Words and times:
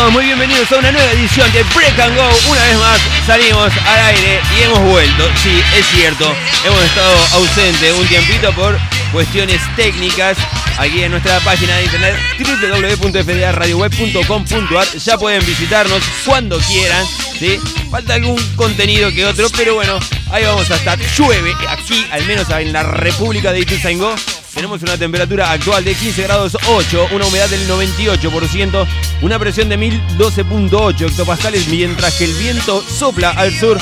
Todos 0.00 0.14
muy 0.14 0.24
bienvenidos 0.24 0.72
a 0.72 0.78
una 0.78 0.90
nueva 0.92 1.12
edición 1.12 1.52
de 1.52 1.62
Break 1.74 2.00
and 2.00 2.16
Go. 2.16 2.26
Una 2.50 2.64
vez 2.64 2.78
más 2.78 2.98
salimos 3.26 3.70
al 3.86 4.00
aire 4.06 4.40
y 4.58 4.62
hemos 4.62 4.80
vuelto. 4.80 5.28
Sí, 5.42 5.62
es 5.76 5.86
cierto, 5.88 6.34
hemos 6.64 6.82
estado 6.84 7.14
ausentes 7.34 7.92
un 7.92 8.06
tiempito 8.06 8.50
por 8.54 8.78
cuestiones 9.12 9.60
técnicas. 9.76 10.38
Aquí 10.78 11.02
en 11.02 11.10
nuestra 11.10 11.38
página 11.40 11.76
de 11.76 11.84
internet 11.84 12.16
www.fdaradioweb.com.ar 12.38 14.86
ya 14.96 15.18
pueden 15.18 15.44
visitarnos 15.44 16.02
cuando 16.24 16.58
quieran. 16.60 17.04
¿sí? 17.38 17.60
Falta 17.90 18.14
algún 18.14 18.42
contenido 18.56 19.12
que 19.12 19.26
otro, 19.26 19.48
pero 19.54 19.74
bueno, 19.74 20.00
ahí 20.30 20.44
vamos 20.44 20.70
a 20.70 20.76
estar. 20.76 20.98
Llueve 20.98 21.54
aquí, 21.68 22.06
al 22.10 22.24
menos 22.24 22.48
en 22.48 22.72
la 22.72 22.84
República 22.84 23.52
de 23.52 23.60
Ituzaingó. 23.60 24.14
Tenemos 24.60 24.82
una 24.82 24.98
temperatura 24.98 25.52
actual 25.52 25.82
de 25.84 25.94
15 25.94 26.22
grados 26.24 26.54
8, 26.68 27.08
una 27.12 27.24
humedad 27.24 27.48
del 27.48 27.66
98%, 27.66 28.86
una 29.22 29.38
presión 29.38 29.70
de 29.70 29.78
1012.8 29.78 31.08
hectopascales, 31.08 31.68
mientras 31.68 32.18
que 32.18 32.24
el 32.24 32.34
viento 32.34 32.82
sopla 32.82 33.30
al 33.30 33.58
sur 33.58 33.78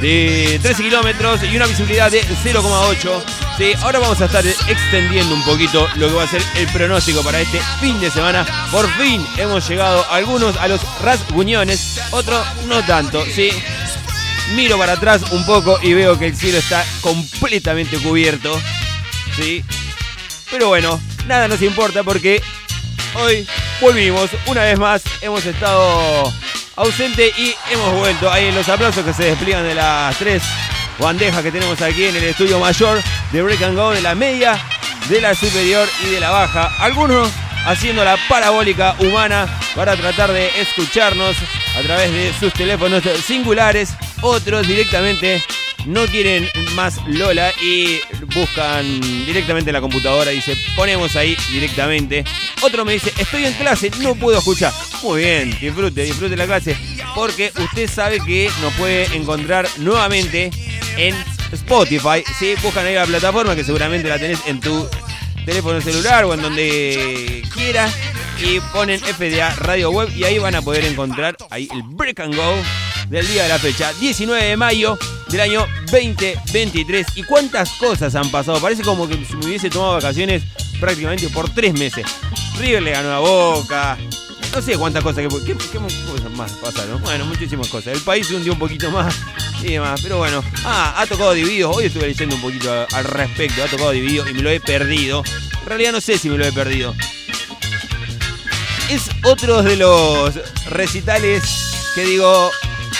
de 0.00 0.58
13 0.62 0.82
kilómetros 0.82 1.42
y 1.42 1.54
una 1.54 1.66
visibilidad 1.66 2.10
de 2.10 2.22
0,8. 2.22 3.22
Sí, 3.58 3.74
ahora 3.82 3.98
vamos 3.98 4.18
a 4.22 4.24
estar 4.24 4.46
extendiendo 4.46 5.34
un 5.34 5.44
poquito 5.44 5.86
lo 5.96 6.08
que 6.08 6.14
va 6.14 6.22
a 6.22 6.28
ser 6.28 6.42
el 6.56 6.66
pronóstico 6.68 7.22
para 7.22 7.42
este 7.42 7.60
fin 7.78 8.00
de 8.00 8.10
semana. 8.10 8.46
Por 8.72 8.90
fin 8.94 9.22
hemos 9.36 9.68
llegado 9.68 10.10
algunos 10.10 10.56
a 10.56 10.68
los 10.68 10.80
rasguñones, 11.02 12.00
otros 12.12 12.46
no 12.66 12.82
tanto. 12.86 13.26
Sí, 13.26 13.50
miro 14.56 14.78
para 14.78 14.94
atrás 14.94 15.20
un 15.32 15.44
poco 15.44 15.78
y 15.82 15.92
veo 15.92 16.18
que 16.18 16.28
el 16.28 16.34
cielo 16.34 16.56
está 16.56 16.82
completamente 17.02 17.98
cubierto. 17.98 18.58
Sí, 19.36 19.62
pero 20.50 20.68
bueno, 20.68 21.00
nada 21.26 21.48
nos 21.48 21.62
importa 21.62 22.02
porque 22.02 22.42
hoy 23.14 23.46
volvimos 23.80 24.30
una 24.46 24.62
vez 24.62 24.78
más. 24.78 25.02
Hemos 25.20 25.44
estado 25.44 26.32
ausente 26.76 27.32
y 27.36 27.54
hemos 27.70 27.94
vuelto. 27.94 28.30
Ahí 28.30 28.46
en 28.46 28.54
los 28.54 28.68
aplausos 28.68 29.04
que 29.04 29.12
se 29.12 29.24
despliegan 29.24 29.64
de 29.64 29.74
las 29.74 30.16
tres 30.18 30.42
bandejas 30.98 31.42
que 31.42 31.52
tenemos 31.52 31.80
aquí 31.80 32.04
en 32.04 32.16
el 32.16 32.24
estudio 32.24 32.58
mayor 32.58 33.00
de 33.32 33.42
Break 33.42 33.62
and 33.62 33.76
Go, 33.76 33.90
de 33.90 34.02
la 34.02 34.14
media, 34.14 34.58
de 35.08 35.20
la 35.20 35.34
superior 35.34 35.88
y 36.06 36.10
de 36.10 36.20
la 36.20 36.30
baja. 36.30 36.72
Algunos 36.78 37.30
haciendo 37.66 38.04
la 38.04 38.16
parabólica 38.28 38.96
humana 39.00 39.46
para 39.74 39.96
tratar 39.96 40.32
de 40.32 40.48
escucharnos 40.60 41.36
a 41.76 41.82
través 41.82 42.12
de 42.12 42.32
sus 42.38 42.52
teléfonos 42.52 43.02
singulares. 43.26 43.90
Otros 44.20 44.66
directamente 44.66 45.42
no 45.88 46.06
quieren 46.06 46.48
más 46.74 47.00
Lola 47.06 47.50
y 47.62 48.00
buscan 48.34 49.00
directamente 49.26 49.72
la 49.72 49.80
computadora. 49.80 50.30
Dice, 50.30 50.56
ponemos 50.76 51.16
ahí 51.16 51.36
directamente. 51.50 52.24
Otro 52.62 52.84
me 52.84 52.92
dice, 52.92 53.12
estoy 53.18 53.46
en 53.46 53.54
clase, 53.54 53.90
no 54.00 54.14
puedo 54.14 54.38
escuchar. 54.38 54.72
Muy 55.02 55.22
bien, 55.22 55.56
disfrute, 55.58 56.02
disfrute 56.02 56.36
la 56.36 56.46
clase. 56.46 56.76
Porque 57.14 57.52
usted 57.58 57.90
sabe 57.90 58.20
que 58.20 58.50
nos 58.60 58.72
puede 58.74 59.04
encontrar 59.16 59.66
nuevamente 59.78 60.50
en 60.96 61.14
Spotify. 61.52 62.22
Si 62.38 62.54
buscan 62.56 62.86
ahí 62.86 62.94
la 62.94 63.06
plataforma 63.06 63.56
que 63.56 63.64
seguramente 63.64 64.08
la 64.08 64.18
tenés 64.18 64.40
en 64.46 64.60
tu 64.60 64.86
teléfono 65.46 65.80
celular 65.80 66.26
o 66.26 66.34
en 66.34 66.42
donde 66.42 67.42
quieras 67.54 67.94
y 68.42 68.60
ponen 68.72 69.00
FDA 69.00 69.54
Radio 69.56 69.90
Web 69.90 70.10
y 70.14 70.24
ahí 70.24 70.38
van 70.38 70.54
a 70.54 70.60
poder 70.60 70.84
encontrar 70.84 71.36
ahí 71.48 71.66
el 71.72 71.82
Break 71.82 72.20
and 72.20 72.36
Go 72.36 72.54
del 73.08 73.26
día 73.26 73.44
de 73.44 73.48
la 73.48 73.58
fecha, 73.58 73.90
19 73.94 74.44
de 74.44 74.56
mayo 74.58 74.98
del 75.30 75.40
año 75.40 75.66
2023. 75.90 77.06
¿Y 77.14 77.22
cuántas 77.22 77.70
cosas 77.72 78.14
han 78.14 78.30
pasado? 78.30 78.60
Parece 78.60 78.82
como 78.82 79.08
que 79.08 79.16
me 79.16 79.46
hubiese 79.46 79.70
tomado 79.70 79.94
vacaciones 79.94 80.42
prácticamente 80.80 81.28
por 81.28 81.48
tres 81.50 81.74
meses. 81.74 82.06
River 82.58 82.82
le 82.82 82.90
ganó 82.92 83.12
a 83.12 83.18
Boca. 83.20 83.98
No 84.54 84.62
sé 84.62 84.78
cuántas 84.78 85.02
cosas 85.02 85.24
que 85.28 85.28
¿qué, 85.44 85.54
qué 85.54 85.78
cosas 85.78 86.30
más 86.32 86.52
pasaron. 86.52 87.00
Bueno, 87.02 87.26
muchísimas 87.26 87.68
cosas. 87.68 87.94
El 87.94 88.02
país 88.02 88.26
se 88.26 88.34
hundió 88.34 88.52
un 88.52 88.58
poquito 88.58 88.90
más 88.90 89.14
y 89.62 89.72
demás. 89.72 90.00
Pero 90.02 90.18
bueno. 90.18 90.42
Ah, 90.64 90.94
ha 90.96 91.06
tocado 91.06 91.32
dividido. 91.32 91.70
Hoy 91.70 91.86
estuve 91.86 92.06
leyendo 92.06 92.34
un 92.34 92.42
poquito 92.42 92.86
al 92.92 93.04
respecto. 93.04 93.62
Ha 93.62 93.68
tocado 93.68 93.90
dividido 93.90 94.28
y 94.28 94.34
me 94.34 94.42
lo 94.42 94.50
he 94.50 94.60
perdido. 94.60 95.22
En 95.62 95.66
realidad 95.66 95.92
no 95.92 96.00
sé 96.00 96.18
si 96.18 96.30
me 96.30 96.38
lo 96.38 96.46
he 96.46 96.52
perdido. 96.52 96.94
Es 98.88 99.02
otro 99.22 99.62
de 99.62 99.76
los 99.76 100.34
recitales 100.70 101.42
que 101.94 102.04
digo, 102.04 102.50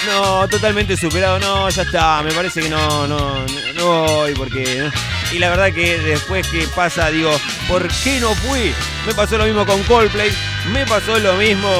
no, 0.06 0.48
totalmente 0.48 0.96
superado. 0.96 1.38
No, 1.38 1.68
ya 1.68 1.82
está. 1.82 2.22
Me 2.22 2.32
parece 2.32 2.62
que 2.62 2.68
no, 2.68 3.06
no, 3.06 3.46
no 3.74 4.02
voy 4.04 4.34
porque. 4.34 4.90
Y 5.32 5.38
la 5.38 5.50
verdad 5.50 5.72
que 5.72 5.98
después 5.98 6.46
que 6.48 6.66
pasa, 6.74 7.10
digo, 7.10 7.30
¿por 7.68 7.86
qué 8.02 8.18
no 8.20 8.34
fui? 8.34 8.72
Me 9.06 9.14
pasó 9.14 9.36
lo 9.36 9.44
mismo 9.44 9.66
con 9.66 9.82
Coldplay. 9.84 10.30
Me 10.72 10.86
pasó 10.86 11.18
lo 11.18 11.34
mismo 11.34 11.70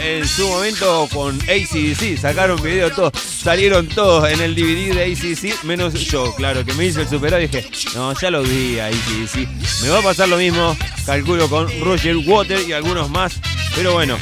en 0.00 0.26
su 0.26 0.48
momento 0.48 1.08
con 1.12 1.38
ACDC. 1.42 2.18
Sacaron 2.18 2.62
video 2.62 2.90
todos. 2.90 3.12
Salieron 3.14 3.88
todos 3.88 4.28
en 4.30 4.40
el 4.40 4.54
DVD 4.54 4.94
de 4.94 5.04
ACDC, 5.04 5.64
menos 5.64 5.94
yo, 5.94 6.34
claro, 6.34 6.64
que 6.64 6.74
me 6.74 6.86
hizo 6.86 7.00
el 7.00 7.08
superado 7.08 7.40
y 7.40 7.46
dije, 7.46 7.66
no, 7.94 8.12
ya 8.18 8.30
lo 8.30 8.42
vi 8.42 8.78
a 8.78 8.86
ACDC. 8.86 9.48
Me 9.82 9.88
va 9.90 10.00
a 10.00 10.02
pasar 10.02 10.28
lo 10.28 10.36
mismo, 10.36 10.76
calculo, 11.06 11.48
con 11.48 11.68
Roger 11.80 12.16
Water 12.16 12.60
y 12.68 12.72
algunos 12.72 13.08
más. 13.10 13.40
Pero 13.74 13.92
bueno, 13.92 14.18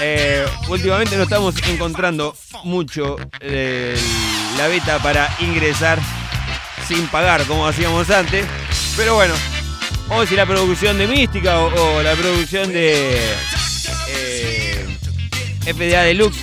eh, 0.00 0.46
últimamente 0.68 1.16
no 1.16 1.24
estamos 1.24 1.54
encontrando 1.68 2.36
mucho 2.64 3.16
eh, 3.40 3.96
la 4.56 4.68
beta 4.68 4.98
para 4.98 5.34
ingresar 5.40 5.98
sin 6.86 7.06
pagar 7.08 7.44
como 7.44 7.66
hacíamos 7.66 8.10
antes. 8.10 8.46
Pero 8.96 9.14
bueno, 9.14 9.34
ver 10.08 10.28
si 10.28 10.36
la 10.36 10.46
producción 10.46 10.98
de 10.98 11.06
Mística 11.06 11.60
o, 11.60 11.96
o 11.96 12.02
la 12.02 12.14
producción 12.14 12.72
de 12.72 13.18
eh, 14.08 14.86
FDA 15.64 16.02
Deluxe 16.02 16.38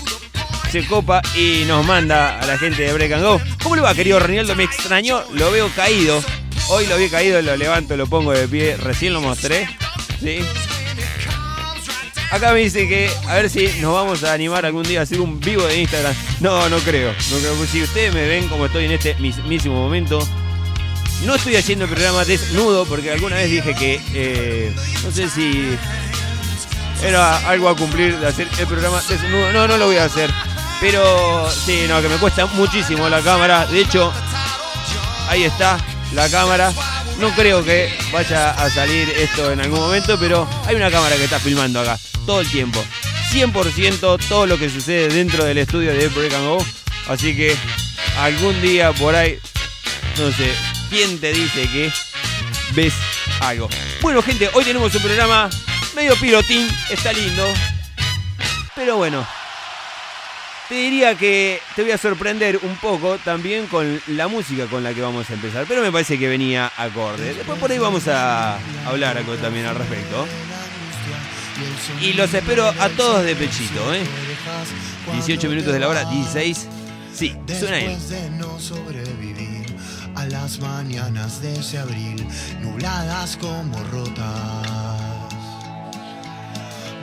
se 0.71 0.85
copa 0.87 1.21
y 1.35 1.65
nos 1.67 1.85
manda 1.85 2.39
a 2.39 2.45
la 2.47 2.57
gente 2.57 2.81
de 2.81 2.93
Break 2.93 3.11
and 3.13 3.23
Go. 3.23 3.39
¿Cómo 3.61 3.75
le 3.75 3.81
va, 3.81 3.93
querido 3.93 4.19
Reinaldo? 4.19 4.55
Me 4.55 4.63
extrañó, 4.63 5.23
lo 5.33 5.51
veo 5.51 5.69
caído. 5.75 6.23
Hoy 6.69 6.87
lo 6.87 6.97
vi 6.97 7.09
caído, 7.09 7.41
lo 7.41 7.55
levanto, 7.55 7.95
lo 7.95 8.07
pongo 8.07 8.31
de 8.31 8.47
pie. 8.47 8.77
Recién 8.77 9.13
lo 9.13 9.21
mostré. 9.21 9.67
¿sí? 10.19 10.39
Acá 12.33 12.51
me 12.51 12.61
dice 12.61 12.87
que 12.87 13.11
a 13.27 13.35
ver 13.35 13.47
si 13.47 13.67
nos 13.79 13.93
vamos 13.93 14.23
a 14.23 14.33
animar 14.33 14.65
algún 14.65 14.81
día 14.81 15.01
a 15.01 15.03
hacer 15.03 15.21
un 15.21 15.39
vivo 15.39 15.67
de 15.67 15.81
Instagram. 15.81 16.15
No, 16.39 16.67
no 16.67 16.79
creo. 16.79 17.11
No 17.29 17.37
creo. 17.37 17.65
Si 17.67 17.83
ustedes 17.83 18.11
me 18.11 18.27
ven 18.27 18.49
como 18.49 18.65
estoy 18.65 18.85
en 18.85 18.91
este 18.93 19.13
mismísimo 19.15 19.75
momento, 19.75 20.17
no 21.25 21.35
estoy 21.35 21.57
haciendo 21.57 21.85
el 21.85 21.91
programa 21.91 22.25
desnudo 22.25 22.87
porque 22.87 23.11
alguna 23.11 23.35
vez 23.35 23.51
dije 23.51 23.75
que 23.75 24.01
eh, 24.15 24.73
no 25.03 25.11
sé 25.11 25.29
si 25.29 25.77
era 27.03 27.37
algo 27.47 27.69
a 27.69 27.77
cumplir 27.77 28.17
de 28.17 28.25
hacer 28.25 28.47
el 28.57 28.65
programa 28.65 28.99
desnudo. 29.07 29.53
No, 29.53 29.67
no 29.67 29.77
lo 29.77 29.85
voy 29.85 29.97
a 29.97 30.05
hacer. 30.05 30.31
Pero 30.81 31.47
sí, 31.51 31.85
no, 31.87 32.01
que 32.01 32.09
me 32.09 32.17
cuesta 32.17 32.47
muchísimo 32.47 33.09
la 33.09 33.21
cámara. 33.21 33.67
De 33.67 33.81
hecho, 33.81 34.11
ahí 35.29 35.43
está 35.43 35.77
la 36.13 36.27
cámara. 36.29 36.73
No 37.19 37.29
creo 37.35 37.63
que 37.63 37.93
vaya 38.11 38.49
a 38.53 38.71
salir 38.71 39.07
esto 39.11 39.51
en 39.51 39.61
algún 39.61 39.81
momento, 39.81 40.17
pero 40.19 40.47
hay 40.65 40.75
una 40.75 40.89
cámara 40.89 41.15
que 41.15 41.25
está 41.25 41.37
filmando 41.37 41.79
acá 41.79 41.99
todo 42.25 42.41
el 42.41 42.49
tiempo. 42.49 42.83
100% 43.31 44.19
todo 44.27 44.45
lo 44.45 44.57
que 44.57 44.69
sucede 44.69 45.09
dentro 45.09 45.43
del 45.43 45.57
estudio 45.57 45.91
de 45.93 46.07
Break 46.07 46.33
and 46.33 46.47
Go. 46.47 46.65
Así 47.07 47.35
que 47.35 47.55
algún 48.19 48.61
día 48.61 48.91
por 48.93 49.15
ahí, 49.15 49.39
no 50.17 50.31
sé, 50.31 50.51
¿quién 50.89 51.19
te 51.19 51.33
dice 51.33 51.67
que 51.69 51.91
ves 52.73 52.93
algo? 53.41 53.69
Bueno, 54.01 54.21
gente, 54.21 54.49
hoy 54.53 54.63
tenemos 54.63 54.93
un 54.93 55.01
programa 55.01 55.49
medio 55.95 56.15
pilotín, 56.17 56.67
está 56.89 57.11
lindo. 57.11 57.45
Pero 58.75 58.97
bueno, 58.97 59.25
te 60.69 60.75
diría 60.75 61.15
que 61.15 61.61
te 61.75 61.83
voy 61.83 61.91
a 61.91 61.97
sorprender 61.97 62.59
un 62.63 62.75
poco 62.77 63.17
también 63.17 63.67
con 63.67 64.01
la 64.07 64.27
música 64.27 64.65
con 64.65 64.83
la 64.83 64.93
que 64.93 65.01
vamos 65.01 65.29
a 65.29 65.33
empezar. 65.33 65.65
Pero 65.67 65.81
me 65.81 65.91
parece 65.91 66.17
que 66.17 66.27
venía 66.27 66.71
acorde. 66.77 67.33
Después 67.33 67.59
por 67.59 67.71
ahí 67.71 67.77
vamos 67.77 68.07
a 68.07 68.57
hablar 68.85 69.17
algo 69.17 69.35
también 69.35 69.65
al 69.65 69.75
respecto. 69.75 70.27
Y 72.01 72.13
los 72.13 72.33
espero 72.33 72.67
a 72.67 72.89
todos 72.89 73.23
de 73.23 73.35
pechito, 73.35 73.93
¿eh? 73.93 74.03
18 75.13 75.49
minutos 75.49 75.73
de 75.73 75.79
la 75.79 75.87
hora, 75.87 76.05
16. 76.05 76.67
Sí, 77.13 77.35
suena 77.59 77.79
él. 77.79 77.97
A 80.15 80.25
las 80.25 80.59
mañanas 80.59 81.41
de 81.41 81.53
ese 81.53 81.79
abril, 81.79 82.25
nubladas 82.61 83.37
como 83.37 83.77
rotas. 83.91 84.67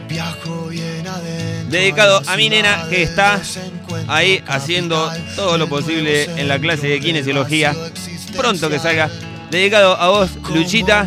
Viajo 0.08 0.66
bien 0.66 1.06
adentro. 1.06 1.70
Dedicado 1.70 2.22
a 2.26 2.36
mi 2.36 2.48
nena 2.48 2.86
que 2.88 3.02
está 3.02 3.40
ahí 4.08 4.42
haciendo 4.48 5.10
todo 5.36 5.56
lo 5.56 5.68
posible 5.68 6.24
en 6.24 6.48
la 6.48 6.58
clase 6.58 6.88
de 6.88 7.00
kinesiología. 7.00 7.74
Pronto 8.36 8.68
que 8.68 8.78
salga. 8.78 9.08
Dedicado 9.50 9.96
a 9.96 10.08
vos, 10.08 10.30
Luchita. 10.52 11.06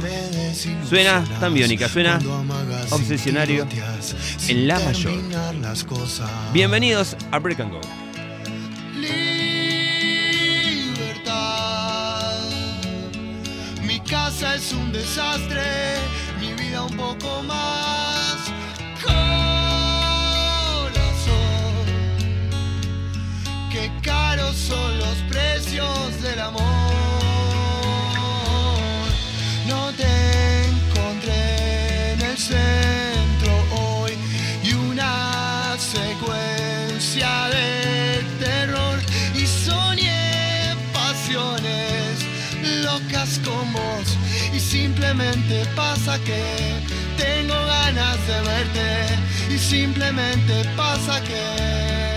Suena 0.53 1.23
tan 1.39 1.53
biónica, 1.53 1.89
suena 1.89 2.19
obsesionario 2.91 3.67
en 4.47 4.67
la 4.67 4.79
mayor. 4.79 5.13
Bienvenidos 6.53 7.17
a 7.31 7.39
Break 7.39 7.59
and 7.61 7.71
Go. 7.71 7.81
Libertad, 8.95 9.31
mi 13.81 13.99
casa 14.01 14.55
es 14.55 14.71
un 14.73 14.91
desastre, 14.91 15.95
mi 16.39 16.53
vida 16.53 16.83
un 16.83 16.95
poco 16.97 17.41
más. 17.43 18.37
Corazón, 19.01 19.23
qué 23.71 23.91
caros 24.03 24.55
son 24.55 24.99
los 24.99 25.17
precios 25.29 26.21
del 26.21 26.39
amor. 26.39 27.12
Te 29.91 30.65
encontré 30.69 32.13
en 32.13 32.21
el 32.21 32.37
centro 32.37 33.53
hoy 33.71 34.13
y 34.63 34.73
una 34.73 35.75
secuencia 35.77 37.49
de 37.49 38.23
terror 38.39 38.97
y 39.35 39.45
sonie 39.45 40.73
pasiones 40.93 42.25
locas 42.81 43.39
con 43.45 43.71
vos. 43.73 44.17
Y 44.53 44.59
simplemente 44.59 45.65
pasa 45.75 46.17
que 46.19 46.41
tengo 47.17 47.53
ganas 47.53 48.17
de 48.25 48.41
verte, 48.41 49.53
y 49.53 49.57
simplemente 49.59 50.63
pasa 50.75 51.21
que. 51.21 52.12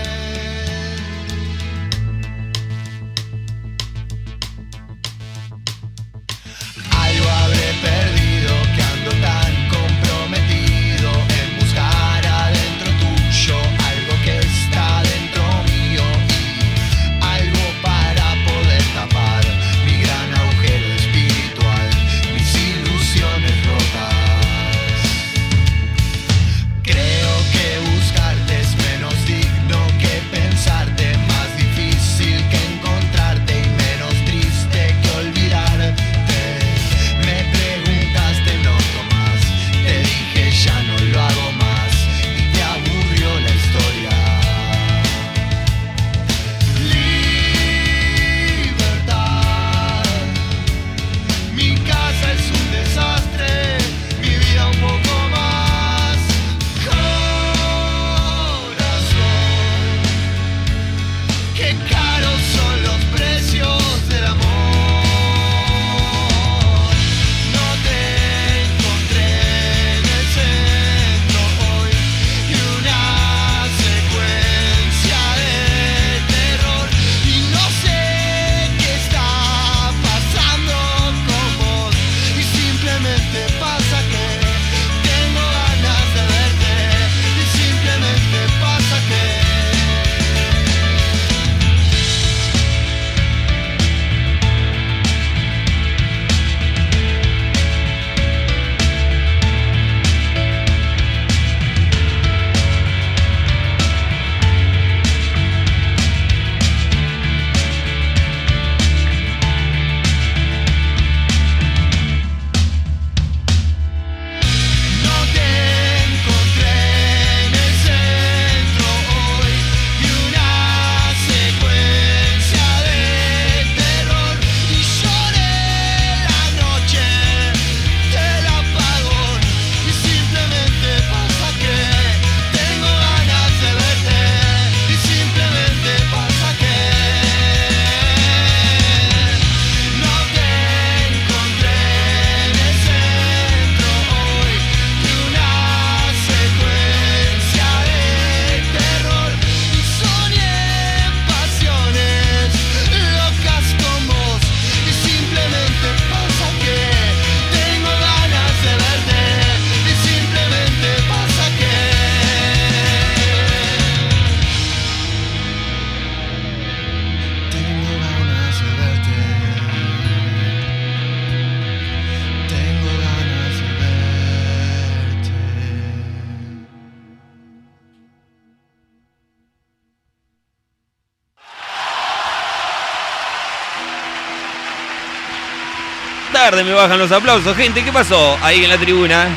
bajan 186.77 186.99
los 186.99 187.11
aplausos. 187.11 187.57
Gente, 187.57 187.83
¿qué 187.83 187.91
pasó 187.91 188.37
ahí 188.41 188.63
en 188.63 188.69
la 188.69 188.77
tribuna? 188.77 189.27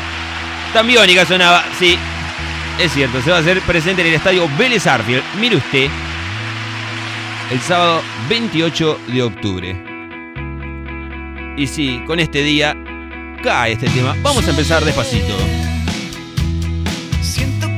Tan 0.73 0.87
biónica 0.87 1.25
sonaba. 1.25 1.65
Sí, 1.79 1.99
es 2.79 2.93
cierto, 2.93 3.21
se 3.23 3.31
va 3.31 3.39
a 3.39 3.41
hacer 3.41 3.61
presente 3.63 4.03
en 4.03 4.09
el 4.09 4.15
estadio 4.15 4.49
Vélez 4.57 4.87
Arfield. 4.87 5.23
Mire 5.41 5.57
usted, 5.57 5.89
el 7.51 7.61
sábado 7.61 8.03
28 8.29 9.01
de 9.09 9.23
octubre. 9.23 9.85
Y 11.57 11.67
sí, 11.67 12.03
con 12.07 12.21
este 12.21 12.43
día 12.43 12.77
cae 13.43 13.73
este 13.73 13.89
tema. 13.89 14.15
Vamos 14.23 14.47
a 14.47 14.51
empezar 14.51 14.85
despacito. 14.85 15.35
Siento 17.23 17.70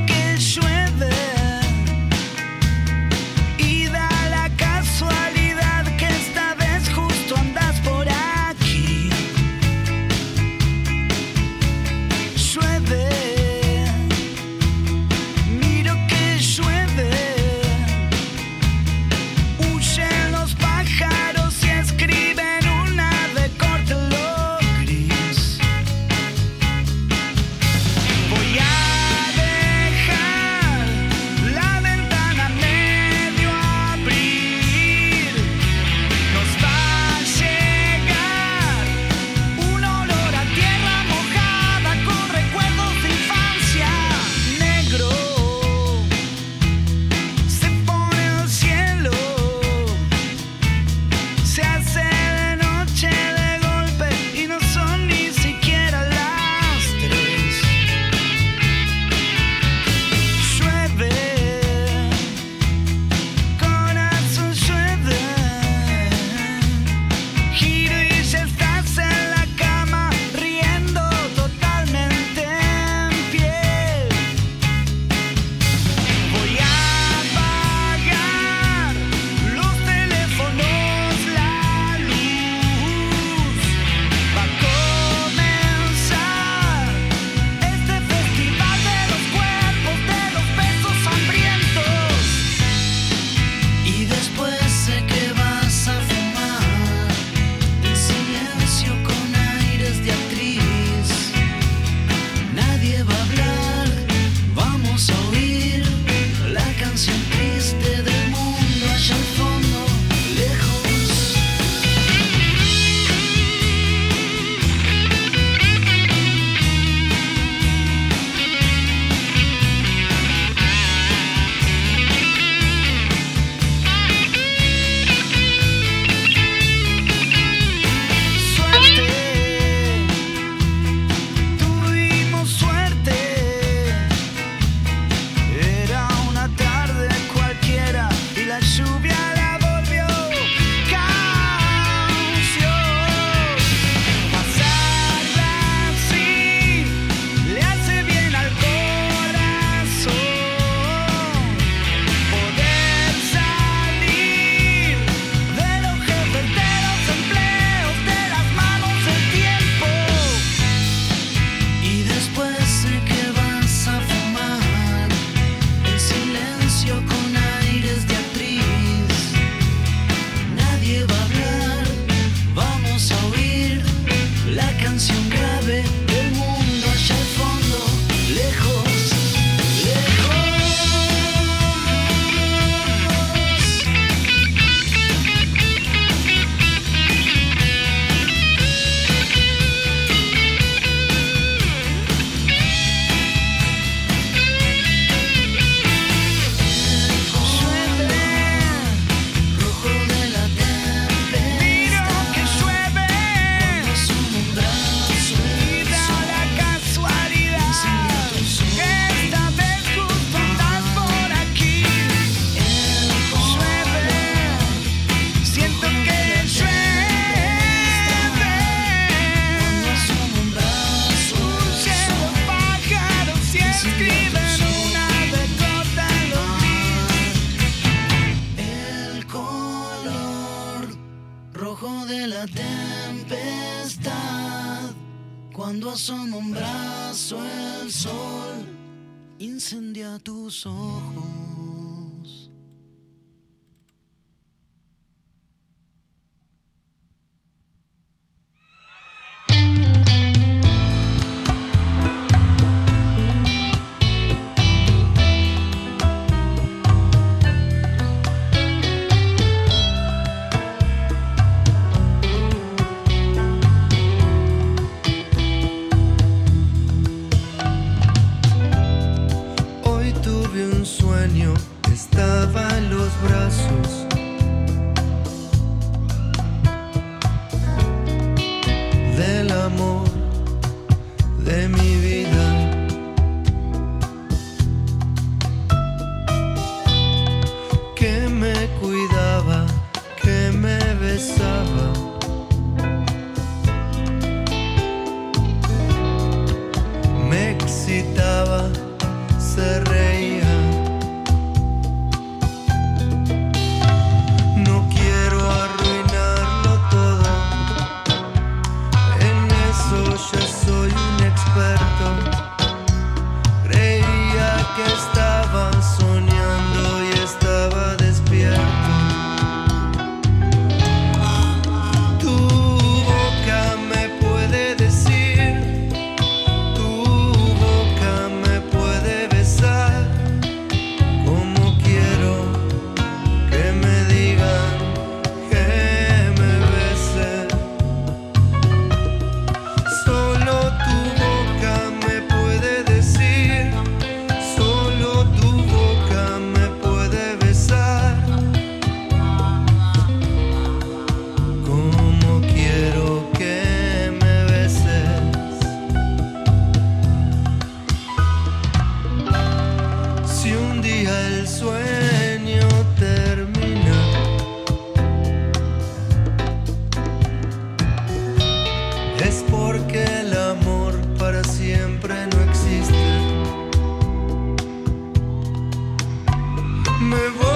me 376.99 377.29
voy. 377.29 377.52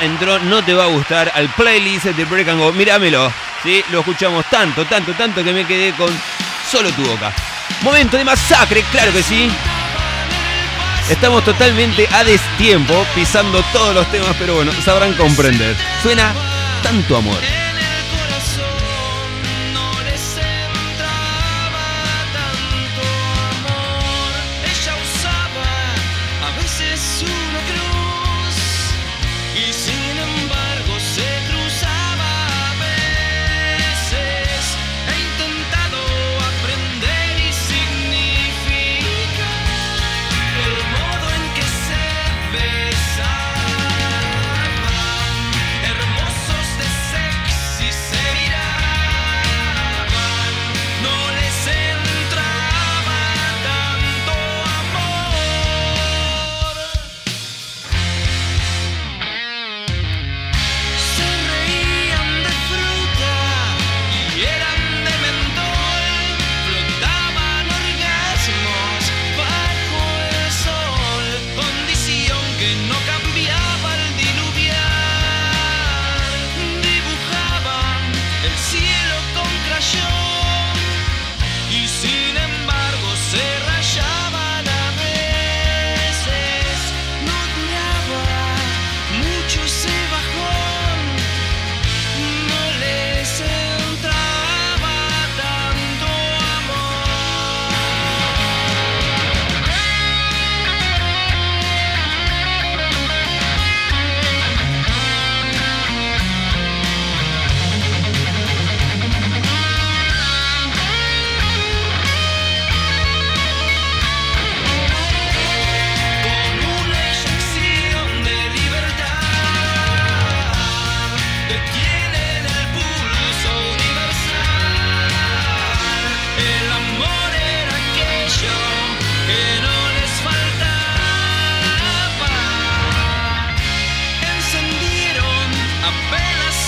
entró 0.00 0.38
No 0.38 0.62
Te 0.64 0.74
Va 0.74 0.84
a 0.84 0.88
Gustar 0.88 1.30
al 1.34 1.48
playlist 1.50 2.06
de 2.06 2.24
Break 2.24 2.48
and 2.48 2.60
Go. 2.60 2.72
Míramelo, 2.72 3.32
¿sí? 3.62 3.82
Lo 3.90 4.00
escuchamos 4.00 4.44
tanto, 4.50 4.84
tanto, 4.86 5.12
tanto 5.14 5.44
que 5.44 5.52
me 5.52 5.66
quedé 5.66 5.92
con 5.92 6.10
solo 6.70 6.90
tu 6.90 7.04
boca. 7.04 7.32
Momento 7.82 8.16
de 8.16 8.24
masacre, 8.24 8.82
claro 8.90 9.12
que 9.12 9.22
sí. 9.22 9.50
Estamos 11.10 11.44
totalmente 11.44 12.08
a 12.12 12.24
destiempo, 12.24 13.06
pisando 13.14 13.62
todos 13.72 13.94
los 13.94 14.10
temas, 14.10 14.34
pero 14.38 14.54
bueno, 14.54 14.72
sabrán 14.84 15.12
comprender. 15.14 15.76
Suena 16.02 16.32
tanto 16.82 17.16
amor. 17.16 17.63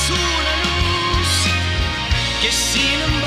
es 0.06 0.10
una 0.10 0.54
luz 0.62 1.30
que 2.40 2.52
sin 2.52 3.00
embargo 3.00 3.25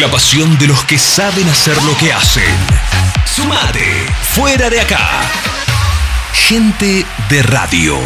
La 0.00 0.10
pasión 0.10 0.56
de 0.56 0.66
los 0.66 0.82
que 0.84 0.98
saben 0.98 1.46
hacer 1.46 1.76
lo 1.82 1.94
que 1.98 2.10
hacen. 2.10 2.56
Sumate, 3.26 4.06
fuera 4.32 4.70
de 4.70 4.80
acá. 4.80 5.20
Gente 6.32 7.04
de 7.28 7.42
radio. 7.42 7.98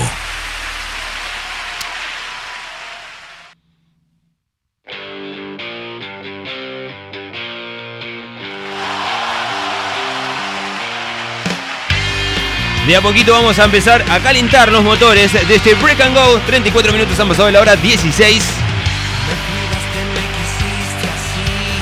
De 12.88 12.96
a 12.96 13.00
poquito 13.00 13.30
vamos 13.30 13.56
a 13.60 13.66
empezar 13.66 14.04
a 14.10 14.18
calentar 14.18 14.72
los 14.72 14.82
motores 14.82 15.32
de 15.32 15.54
este 15.54 15.74
Break 15.74 16.00
and 16.00 16.16
Go. 16.16 16.40
34 16.44 16.92
minutos 16.92 17.20
han 17.20 17.28
pasado 17.28 17.46
de 17.46 17.52
la 17.52 17.60
hora 17.60 17.76
16. 17.76 18.63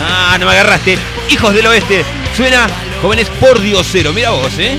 Ah, 0.05 0.37
no 0.38 0.47
me 0.47 0.53
agarraste. 0.53 0.99
Hijos 1.31 1.55
del 1.55 1.67
Oeste. 1.67 2.05
Suena 2.37 2.67
jóvenes 3.01 3.29
por 3.41 3.61
Diosero. 3.61 4.12
Mira 4.12 4.31
vos, 4.31 4.53
¿eh? 4.59 4.79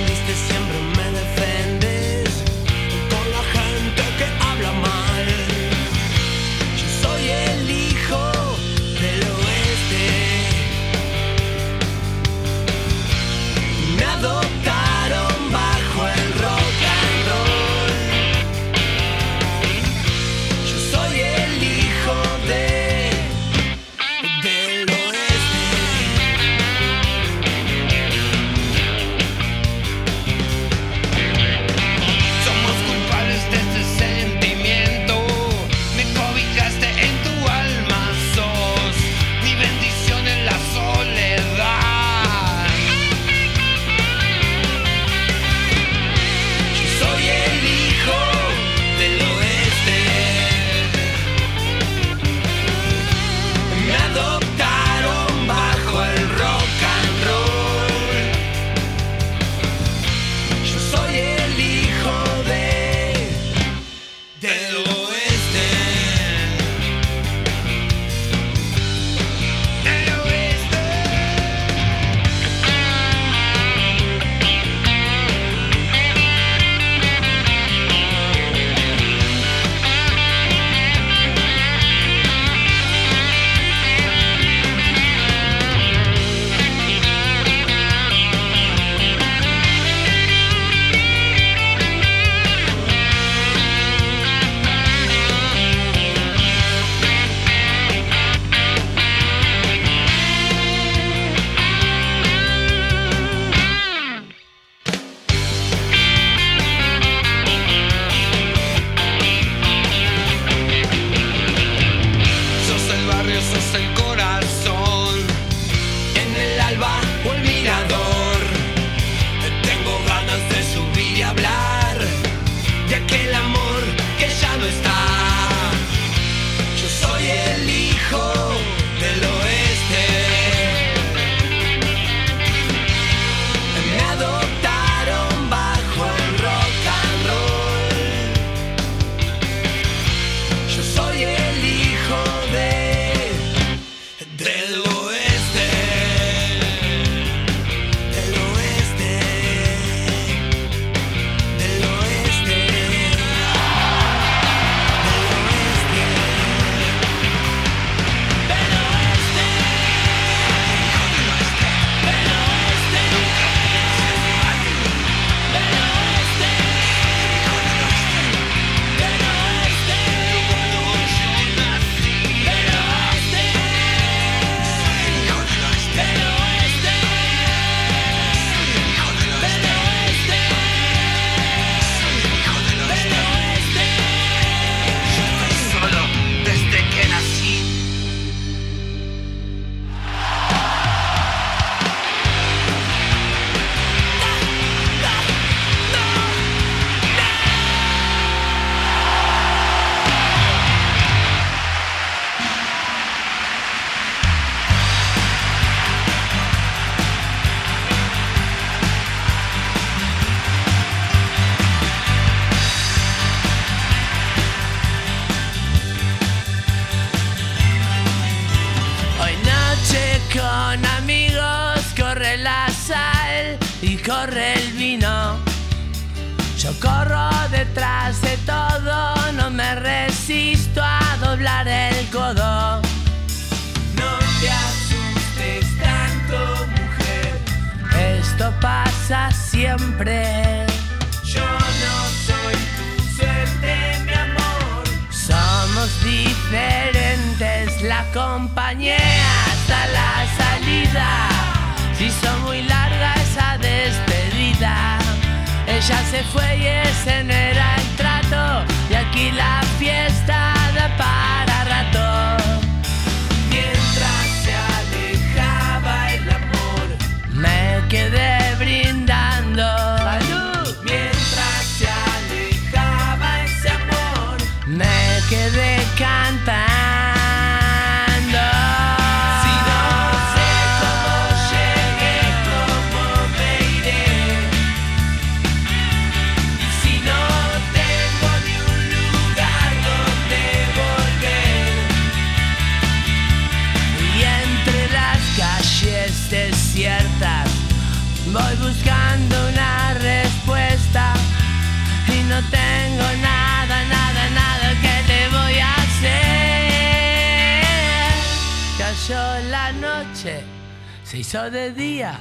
De 311.54 311.72
día 311.72 312.20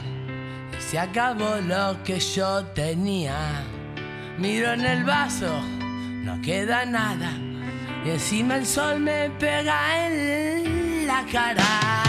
y 0.79 0.81
se 0.81 0.99
acabó 0.99 1.57
lo 1.57 2.03
que 2.05 2.21
yo 2.21 2.65
tenía. 2.67 3.65
Miro 4.39 4.73
en 4.73 4.85
el 4.85 5.05
vaso, 5.05 5.63
no 6.23 6.41
queda 6.43 6.85
nada 6.85 7.33
y 8.05 8.11
encima 8.11 8.57
el 8.57 8.67
sol 8.67 9.01
me 9.01 9.31
pega 9.31 10.07
en 10.07 11.07
la 11.07 11.25
cara. 11.33 12.02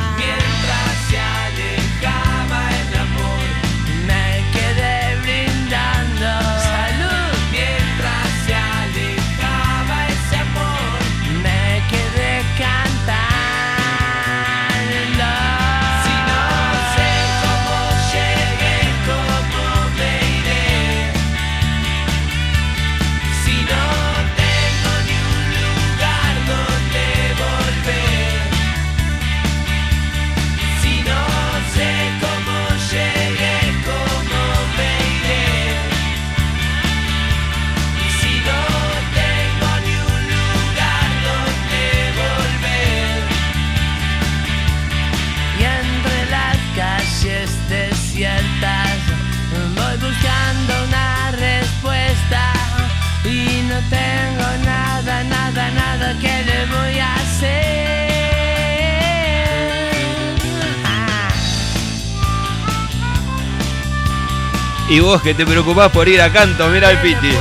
Y 64.94 65.00
vos 65.00 65.22
que 65.24 65.34
te 65.34 65.44
preocupás 65.44 65.90
por 65.90 66.08
ir 66.08 66.22
a 66.22 66.32
canto, 66.32 66.70
mira 66.70 66.92
el 66.92 67.02
¿Qué 67.02 67.08
le 67.08 67.16
Piti. 67.16 67.36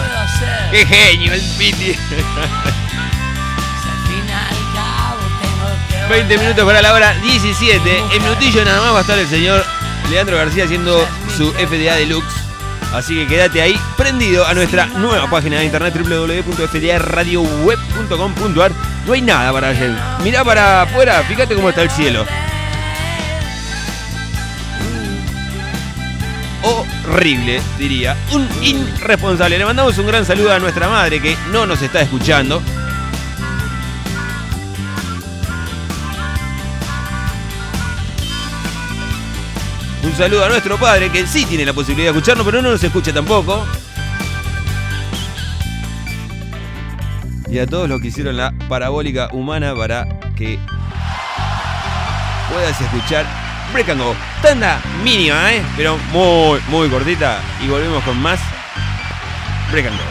¡Qué 0.71 0.87
genio 0.87 1.35
el 1.35 1.43
Piti! 1.59 1.93
Si 1.93 1.93
al 1.93 1.99
fin 4.09 4.25
y 4.27 4.33
al 4.33 4.57
cabo 4.73 5.21
tengo 5.43 5.67
que 5.87 5.97
20 6.15 6.23
volver. 6.23 6.39
minutos 6.39 6.65
para 6.65 6.81
la 6.81 6.95
hora 6.95 7.13
17. 7.13 8.05
En 8.15 8.23
minutillo 8.23 8.65
nada 8.65 8.81
más 8.81 8.95
va 8.95 8.99
a 8.99 9.03
estar 9.03 9.19
el 9.19 9.29
señor 9.29 9.63
Leandro 10.11 10.39
García 10.39 10.65
haciendo 10.65 11.07
su 11.37 11.53
FDA 11.53 11.97
Deluxe. 11.97 12.35
Así 12.95 13.17
que 13.17 13.27
quédate 13.27 13.61
ahí 13.61 13.79
prendido 13.99 14.47
a 14.47 14.55
nuestra 14.55 14.87
nueva 14.87 15.29
página 15.29 15.59
de 15.59 15.67
internet 15.67 15.95
www.fdaradioweb.com.ar. 15.95 18.73
No 19.07 19.13
hay 19.13 19.21
nada 19.21 19.53
para 19.53 19.69
hacer. 19.69 19.95
Mirá 20.25 20.43
para 20.43 20.85
afuera, 20.85 21.23
fíjate 21.25 21.55
cómo 21.55 21.69
está 21.69 21.83
el 21.83 21.91
cielo. 21.91 22.25
Horrible, 27.09 27.61
diría. 27.79 28.17
Un 28.33 28.49
irresponsable. 28.63 29.59
Le 29.59 29.65
mandamos 29.65 29.99
un 29.99 30.07
gran 30.07 30.25
saludo 30.25 30.53
a 30.53 30.59
nuestra 30.59 30.89
madre 30.89 31.21
que 31.21 31.37
no 31.51 31.67
nos 31.67 31.83
está 31.83 32.01
escuchando. 32.01 32.63
Un 40.05 40.17
saludo 40.17 40.45
a 40.45 40.49
nuestro 40.49 40.79
padre 40.79 41.11
que 41.11 41.27
sí 41.27 41.45
tiene 41.45 41.65
la 41.65 41.73
posibilidad 41.73 42.13
de 42.13 42.19
escucharnos, 42.19 42.45
pero 42.45 42.63
no 42.63 42.71
nos 42.71 42.85
escucha 42.85 43.13
tampoco. 43.13 43.67
Y 47.51 47.59
a 47.59 47.67
todos 47.67 47.89
los 47.89 48.01
que 48.01 48.09
hicieron 48.09 48.37
la 48.37 48.53
parabólica 48.69 49.29
humana 49.33 49.75
para 49.75 50.09
que 50.37 50.59
puedas 52.51 52.81
escuchar 52.81 53.42
Break 53.73 53.89
and 53.89 54.01
Go. 54.01 54.15
Tanda 54.43 54.81
mínima, 55.03 55.53
¿eh? 55.53 55.63
Pero 55.77 55.99
muy, 56.13 56.61
muy 56.69 56.89
cortita. 56.89 57.41
Y 57.63 57.69
volvemos 57.69 58.03
con 58.05 58.21
más 58.21 58.39
Break 59.71 59.87
and 59.87 59.97
Go. 59.97 60.05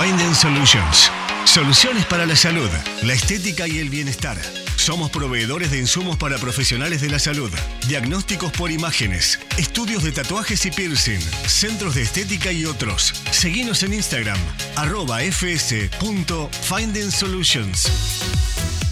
Finding 0.00 0.34
Solutions. 0.34 1.10
Soluciones 1.44 2.06
para 2.06 2.24
la 2.24 2.36
salud, 2.36 2.70
la 3.02 3.12
estética 3.12 3.66
y 3.66 3.78
el 3.78 3.90
bienestar. 3.90 4.38
Somos 4.76 5.10
proveedores 5.10 5.70
de 5.70 5.78
insumos 5.78 6.16
para 6.16 6.38
profesionales 6.38 7.00
de 7.00 7.08
la 7.08 7.18
salud, 7.18 7.50
diagnósticos 7.86 8.52
por 8.52 8.70
imágenes, 8.70 9.40
estudios 9.58 10.02
de 10.02 10.12
tatuajes 10.12 10.66
y 10.66 10.70
piercing, 10.70 11.20
centros 11.46 11.94
de 11.94 12.02
estética 12.02 12.52
y 12.52 12.66
otros. 12.66 13.14
Seguinos 13.30 13.82
en 13.82 13.94
Instagram, 13.94 14.38
arroba 14.76 15.20
fs.findingsolutions. 15.20 17.88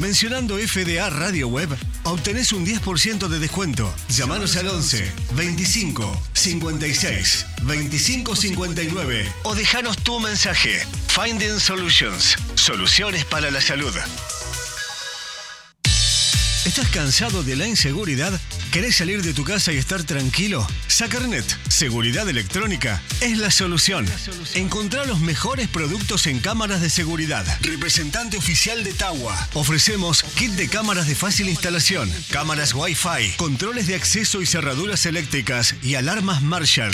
Mencionando 0.01 0.57
FDA 0.57 1.11
Radio 1.11 1.49
Web, 1.49 1.69
obtenés 2.05 2.55
un 2.55 2.65
10% 2.65 3.29
de 3.29 3.39
descuento. 3.39 3.95
Llámanos 4.09 4.57
al 4.57 4.69
11 4.69 5.13
25 5.35 6.23
56 6.33 7.47
25 7.65 8.35
59 8.35 9.31
o 9.43 9.55
dejanos 9.55 9.99
tu 9.99 10.19
mensaje. 10.19 10.81
Finding 11.09 11.61
Solutions. 11.61 12.39
Soluciones 12.55 13.27
para 13.27 13.51
la 13.51 13.61
salud. 13.61 13.93
¿Estás 16.67 16.89
cansado 16.91 17.43
de 17.43 17.57
la 17.57 17.67
inseguridad? 17.67 18.39
¿Querés 18.71 18.97
salir 18.97 19.23
de 19.23 19.33
tu 19.33 19.45
casa 19.45 19.73
y 19.73 19.79
estar 19.79 20.05
tranquilo? 20.05 20.67
Sacarnet, 20.89 21.45
seguridad 21.69 22.29
electrónica, 22.29 23.03
es 23.23 23.39
la 23.39 23.51
solución. 23.51 24.07
Encontrá 24.55 25.07
los 25.07 25.21
mejores 25.21 25.69
productos 25.69 26.27
en 26.27 26.39
cámaras 26.39 26.83
de 26.83 26.91
seguridad. 26.91 27.47
Representante 27.63 28.37
oficial 28.37 28.85
de 28.85 28.93
Tawa. 28.93 29.49
Ofrecemos 29.55 30.23
kit 30.23 30.53
de 30.53 30.69
cámaras 30.69 31.09
de 31.09 31.15
fácil 31.15 31.49
instalación, 31.49 32.13
cámaras 32.31 32.75
Wi-Fi, 32.75 33.37
controles 33.39 33.87
de 33.87 33.95
acceso 33.95 34.43
y 34.43 34.47
cerraduras 34.47 35.07
eléctricas 35.07 35.75
y 35.83 35.95
alarmas 35.95 36.43
Marshall. 36.43 36.93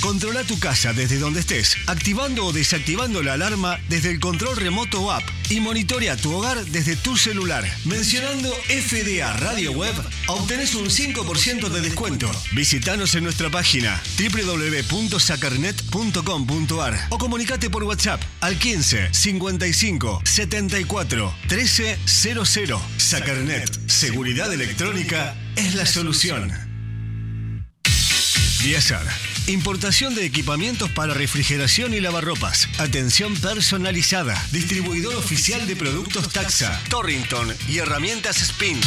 Controla 0.00 0.44
tu 0.44 0.58
casa 0.58 0.92
desde 0.92 1.18
donde 1.18 1.40
estés, 1.40 1.78
activando 1.86 2.44
o 2.44 2.52
desactivando 2.52 3.22
la 3.22 3.32
alarma 3.34 3.78
desde 3.88 4.10
el 4.10 4.18
control 4.20 4.56
remoto 4.56 5.00
o 5.00 5.12
app 5.12 5.22
y 5.48 5.60
monitorea 5.60 6.16
tu 6.16 6.34
hogar 6.34 6.64
desde 6.66 6.96
tu 6.96 7.16
celular. 7.16 7.64
Mencionando 7.84 8.52
FDA 8.66 9.32
Radio 9.34 9.70
Web, 9.72 9.94
obtenés 10.26 10.74
un 10.74 10.86
5% 10.86 11.68
de 11.68 11.80
descuento. 11.80 12.28
Visítanos 12.52 13.14
en 13.14 13.22
nuestra 13.24 13.50
página 13.50 14.02
www.sacarnet.com.ar 14.18 17.06
o 17.10 17.18
comunicate 17.18 17.68
por 17.70 17.84
WhatsApp 17.84 18.20
al 18.40 18.58
15 18.58 19.12
55 19.12 20.22
74 20.24 21.34
13 21.48 21.98
00. 22.04 22.82
Sacarnet, 22.96 23.88
seguridad 23.88 24.52
electrónica 24.52 25.36
es 25.56 25.74
la 25.74 25.86
solución. 25.86 26.52
Diazar. 28.62 29.31
Importación 29.46 30.14
de 30.14 30.24
equipamientos 30.24 30.90
para 30.90 31.14
refrigeración 31.14 31.94
y 31.94 32.00
lavarropas. 32.00 32.68
Atención 32.78 33.34
personalizada. 33.34 34.40
Distribuidor 34.52 35.16
oficial 35.16 35.66
de 35.66 35.76
productos 35.76 36.28
Taxa, 36.30 36.80
Torrington 36.88 37.54
y 37.68 37.78
herramientas 37.78 38.40
Spin. 38.40 38.78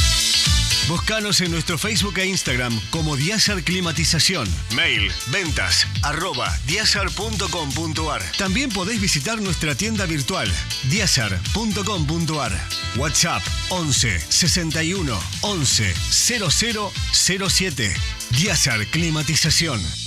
Búscanos 0.88 1.42
en 1.42 1.52
nuestro 1.52 1.80
Facebook 1.80 2.18
e 2.20 2.28
Instagram 2.28 2.80
como 2.92 3.16
Diazar 3.16 3.64
Climatización. 3.64 4.48
Mail 4.76 5.12
ventas 5.28 5.88
arroba 6.04 6.56
diazar.com.ar. 6.68 8.22
También 8.38 8.70
podés 8.70 9.02
visitar 9.02 9.42
nuestra 9.42 9.74
tienda 9.76 10.06
virtual 10.06 10.52
diazar.com.ar. 10.90 12.68
WhatsApp 12.98 13.44
11 13.70 14.20
61 14.30 15.20
11 15.42 15.94
0007. 16.12 17.94
Diazar 18.32 18.86
Climatización. 18.88 20.05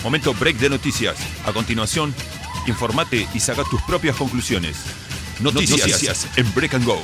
Momento 0.05 0.33
break 0.35 0.59
de 0.59 0.71
noticias. 0.71 1.17
A 1.45 1.53
continuación, 1.53 2.15
informate 2.69 3.27
y 3.35 3.41
saca 3.41 3.65
tus 3.65 3.83
propias 3.83 4.15
conclusiones. 4.15 4.77
Noticias, 5.41 6.29
en 6.37 6.55
Break 6.55 6.75
and 6.75 6.85
Go. 6.85 7.03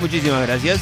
Muchísimas 0.00 0.46
gracias. 0.46 0.80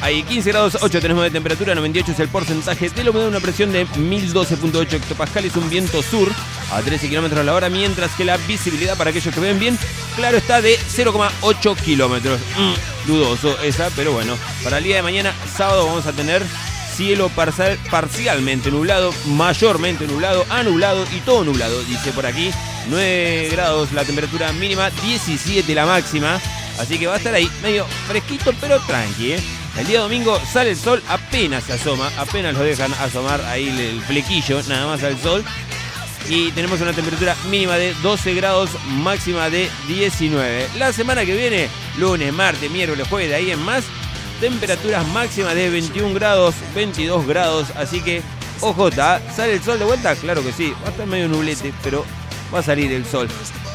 Hay 0.00 0.22
15 0.22 0.52
grados 0.52 0.78
8 0.80 1.00
tenemos 1.02 1.24
de 1.24 1.30
temperatura, 1.30 1.74
98 1.74 2.12
es 2.12 2.20
el 2.20 2.28
porcentaje 2.28 2.88
de 2.88 3.04
la 3.04 3.10
humedad, 3.10 3.28
una 3.28 3.40
presión 3.40 3.72
de 3.72 3.86
1012.8 3.88 4.90
hectopascales, 4.90 5.54
un 5.56 5.68
viento 5.68 6.02
sur 6.02 6.32
a 6.72 6.80
13 6.80 7.10
kilómetros 7.10 7.40
a 7.40 7.44
la 7.44 7.52
hora, 7.52 7.68
mientras 7.68 8.10
que 8.12 8.24
la 8.24 8.38
visibilidad 8.38 8.96
para 8.96 9.10
aquellos 9.10 9.34
que 9.34 9.40
ven 9.40 9.58
bien, 9.58 9.78
claro 10.18 10.36
está 10.36 10.60
de 10.60 10.76
0,8 10.76 11.76
kilómetros. 11.76 12.40
Mm, 12.56 13.06
dudoso 13.06 13.56
esa, 13.60 13.88
pero 13.94 14.10
bueno, 14.12 14.36
para 14.64 14.78
el 14.78 14.84
día 14.84 14.96
de 14.96 15.02
mañana, 15.02 15.32
sábado, 15.56 15.86
vamos 15.86 16.06
a 16.06 16.12
tener 16.12 16.42
cielo 16.96 17.28
parcial, 17.28 17.78
parcialmente 17.88 18.72
nublado, 18.72 19.14
mayormente 19.26 20.08
nublado, 20.08 20.44
anulado 20.50 21.06
y 21.16 21.20
todo 21.20 21.44
nublado, 21.44 21.80
dice 21.84 22.10
por 22.10 22.26
aquí. 22.26 22.50
9 22.88 23.48
grados 23.52 23.92
la 23.92 24.04
temperatura 24.04 24.52
mínima, 24.52 24.90
17 24.90 25.72
la 25.72 25.86
máxima. 25.86 26.40
Así 26.80 26.98
que 26.98 27.06
va 27.06 27.14
a 27.14 27.18
estar 27.18 27.34
ahí 27.34 27.48
medio 27.62 27.86
fresquito, 28.08 28.52
pero 28.60 28.80
tranqui. 28.80 29.34
¿eh? 29.34 29.40
El 29.78 29.86
día 29.86 30.00
domingo 30.00 30.40
sale 30.52 30.70
el 30.70 30.76
sol, 30.76 31.00
apenas 31.08 31.62
se 31.62 31.74
asoma, 31.74 32.10
apenas 32.18 32.54
lo 32.54 32.64
dejan 32.64 32.92
asomar 32.94 33.40
ahí 33.42 33.68
el 33.68 34.02
flequillo, 34.02 34.60
nada 34.68 34.86
más 34.86 35.02
al 35.04 35.16
sol. 35.20 35.44
Y 36.28 36.52
tenemos 36.52 36.80
una 36.80 36.92
temperatura 36.92 37.34
mínima 37.50 37.76
de 37.76 37.94
12 38.02 38.34
grados, 38.34 38.70
máxima 38.86 39.48
de 39.50 39.70
19. 39.86 40.68
La 40.78 40.92
semana 40.92 41.24
que 41.24 41.36
viene, 41.36 41.68
lunes, 41.96 42.32
martes, 42.32 42.70
miércoles, 42.70 43.06
jueves, 43.08 43.34
ahí 43.34 43.50
en 43.50 43.62
más, 43.62 43.84
temperaturas 44.40 45.06
máximas 45.08 45.54
de 45.54 45.70
21 45.70 46.14
grados, 46.14 46.54
22 46.74 47.26
grados. 47.26 47.68
Así 47.76 48.00
que, 48.00 48.22
OJ, 48.60 48.94
¿sale 49.34 49.54
el 49.54 49.62
sol 49.62 49.78
de 49.78 49.84
vuelta? 49.84 50.14
Claro 50.16 50.42
que 50.42 50.52
sí, 50.52 50.74
va 50.82 50.88
a 50.88 50.90
estar 50.90 51.06
medio 51.06 51.28
nublete, 51.28 51.72
pero 51.82 52.04
va 52.52 52.58
a 52.58 52.62
salir 52.62 52.92
el 52.92 53.06
sol. 53.06 53.28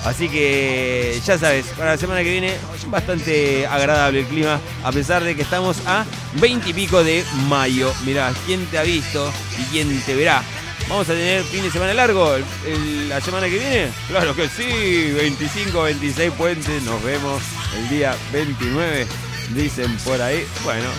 Así 0.05 0.27
que 0.27 1.19
ya 1.25 1.37
sabes, 1.37 1.65
para 1.77 1.91
la 1.91 1.97
semana 1.97 2.23
que 2.23 2.31
viene 2.31 2.53
bastante 2.87 3.65
agradable 3.65 4.19
el 4.19 4.25
clima, 4.25 4.59
a 4.83 4.91
pesar 4.91 5.23
de 5.23 5.33
que 5.35 5.43
estamos 5.43 5.77
a 5.85 6.05
20 6.41 6.69
y 6.69 6.73
pico 6.73 7.03
de 7.03 7.23
mayo. 7.47 7.93
Mirá, 8.05 8.33
¿quién 8.45 8.65
te 8.65 8.77
ha 8.77 8.83
visto 8.83 9.31
y 9.57 9.63
quién 9.71 10.01
te 10.01 10.13
verá? 10.13 10.43
¿Vamos 10.89 11.09
a 11.09 11.13
tener 11.13 11.43
fin 11.43 11.63
de 11.63 11.71
semana 11.71 11.93
largo 11.93 12.35
la 13.07 13.19
semana 13.21 13.47
que 13.47 13.57
viene? 13.57 13.91
Claro 14.07 14.35
que 14.35 14.47
sí, 14.47 15.11
25, 15.11 15.81
26 15.81 16.31
puentes, 16.33 16.83
nos 16.83 17.01
vemos 17.03 17.41
el 17.77 17.89
día 17.89 18.15
29, 18.31 19.07
dicen 19.55 19.97
por 20.05 20.21
ahí. 20.21 20.45
Bueno, 20.63 20.89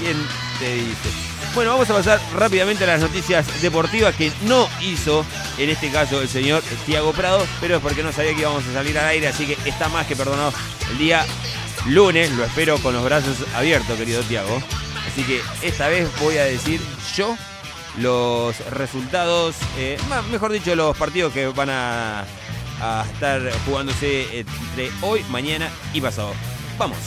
¿quién 0.00 0.16
te 0.58 0.74
dice? 0.74 1.08
Bueno, 1.54 1.70
vamos 1.72 1.88
a 1.90 1.94
pasar 1.94 2.20
rápidamente 2.34 2.84
a 2.84 2.88
las 2.88 3.00
noticias 3.00 3.62
deportivas 3.62 4.14
que 4.14 4.32
no 4.42 4.68
hizo, 4.80 5.24
en 5.58 5.70
este 5.70 5.90
caso, 5.90 6.20
el 6.20 6.28
señor 6.28 6.62
Tiago 6.84 7.12
Prado, 7.12 7.46
pero 7.60 7.76
es 7.76 7.82
porque 7.82 8.02
no 8.02 8.12
sabía 8.12 8.34
que 8.34 8.40
íbamos 8.40 8.66
a 8.66 8.72
salir 8.72 8.98
al 8.98 9.06
aire, 9.06 9.28
así 9.28 9.46
que 9.46 9.56
está 9.68 9.88
más 9.88 10.06
que 10.06 10.16
perdonado 10.16 10.52
el 10.90 10.98
día 10.98 11.24
lunes. 11.86 12.30
Lo 12.32 12.44
espero 12.44 12.78
con 12.78 12.94
los 12.94 13.04
brazos 13.04 13.36
abiertos, 13.54 13.96
querido 13.96 14.22
Tiago. 14.22 14.60
Así 15.06 15.22
que 15.22 15.40
esta 15.62 15.88
vez 15.88 16.08
voy 16.20 16.36
a 16.36 16.44
decir 16.44 16.80
yo 17.16 17.36
los 17.98 18.58
resultados, 18.70 19.56
eh, 19.78 19.98
mejor 20.30 20.52
dicho, 20.52 20.74
los 20.74 20.96
partidos 20.96 21.32
que 21.32 21.46
van 21.48 21.70
a, 21.70 22.24
a 22.80 23.04
estar 23.12 23.42
jugándose 23.64 24.40
entre 24.40 24.90
hoy, 25.02 25.24
mañana 25.30 25.70
y 25.92 26.00
pasado. 26.00 26.32
Vamos 26.78 26.98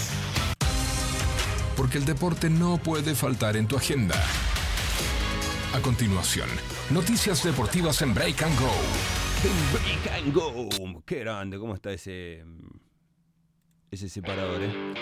porque 1.79 1.97
el 1.97 2.03
deporte 2.03 2.49
no 2.49 2.77
puede 2.77 3.15
faltar 3.15 3.55
en 3.55 3.65
tu 3.65 3.77
agenda. 3.77 4.21
A 5.73 5.79
continuación, 5.79 6.49
noticias 6.89 7.41
deportivas 7.41 8.01
en 8.01 8.13
Break 8.13 8.43
and 8.43 8.59
Go. 8.59 8.69
Break 9.71 10.13
and 10.13 10.33
Go. 10.33 11.01
Qué 11.05 11.19
grande, 11.19 11.57
¿cómo 11.57 11.75
está 11.75 11.93
ese 11.93 12.43
ese 13.89 14.09
separador? 14.09 14.61
Eh? 14.61 14.93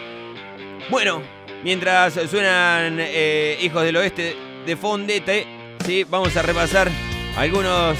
Bueno, 0.91 1.23
mientras 1.63 2.13
suenan 2.29 2.97
eh, 2.99 3.57
Hijos 3.63 3.81
del 3.81 3.97
Oeste 3.97 4.35
de 4.63 4.77
Fondete, 4.77 5.47
¿sí? 5.87 6.03
vamos 6.03 6.35
a 6.35 6.41
repasar 6.41 6.91
algunos 7.37 7.95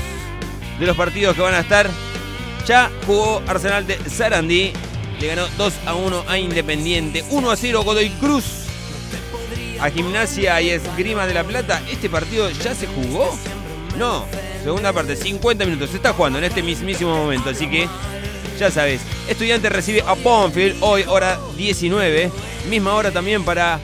de 0.78 0.86
los 0.86 0.98
partidos 0.98 1.36
que 1.36 1.42
van 1.42 1.54
a 1.54 1.62
estar. 1.62 1.90
Ya 2.68 2.92
jugó 3.06 3.42
Arsenal 3.48 3.88
de 3.88 3.98
Sarandí, 4.10 4.74
le 5.22 5.28
ganó 5.28 5.48
2 5.58 5.74
a 5.86 5.96
1 5.96 6.26
a 6.28 6.38
Independiente, 6.38 7.24
1 7.30 7.50
a 7.50 7.56
0 7.56 7.84
Godoy 7.84 8.10
Cruz 8.20 8.44
a 9.80 9.90
Gimnasia 9.90 10.62
y 10.62 10.72
Esgrima 10.72 11.26
de 11.26 11.34
la 11.34 11.46
Plata. 11.46 11.82
¿Este 11.90 12.10
partido 12.10 12.50
ya 12.50 12.76
se 12.76 12.88
jugó? 12.88 13.34
No, 13.98 14.26
segunda 14.64 14.92
parte, 14.92 15.16
50 15.16 15.64
minutos. 15.64 15.92
Se 15.92 15.96
está 15.96 16.12
jugando 16.12 16.40
en 16.40 16.46
este 16.46 16.62
mismísimo 16.62 17.16
momento, 17.16 17.52
así 17.52 17.70
que 17.70 17.88
ya 18.60 18.70
sabes. 18.70 19.00
Estudiante 19.30 19.70
recibe 19.70 20.04
a 20.06 20.16
Ponfield 20.16 20.76
hoy, 20.82 21.06
hora 21.08 21.40
19. 21.56 22.32
Misma 22.70 22.96
hora 22.96 23.12
también 23.12 23.46
para 23.46 23.80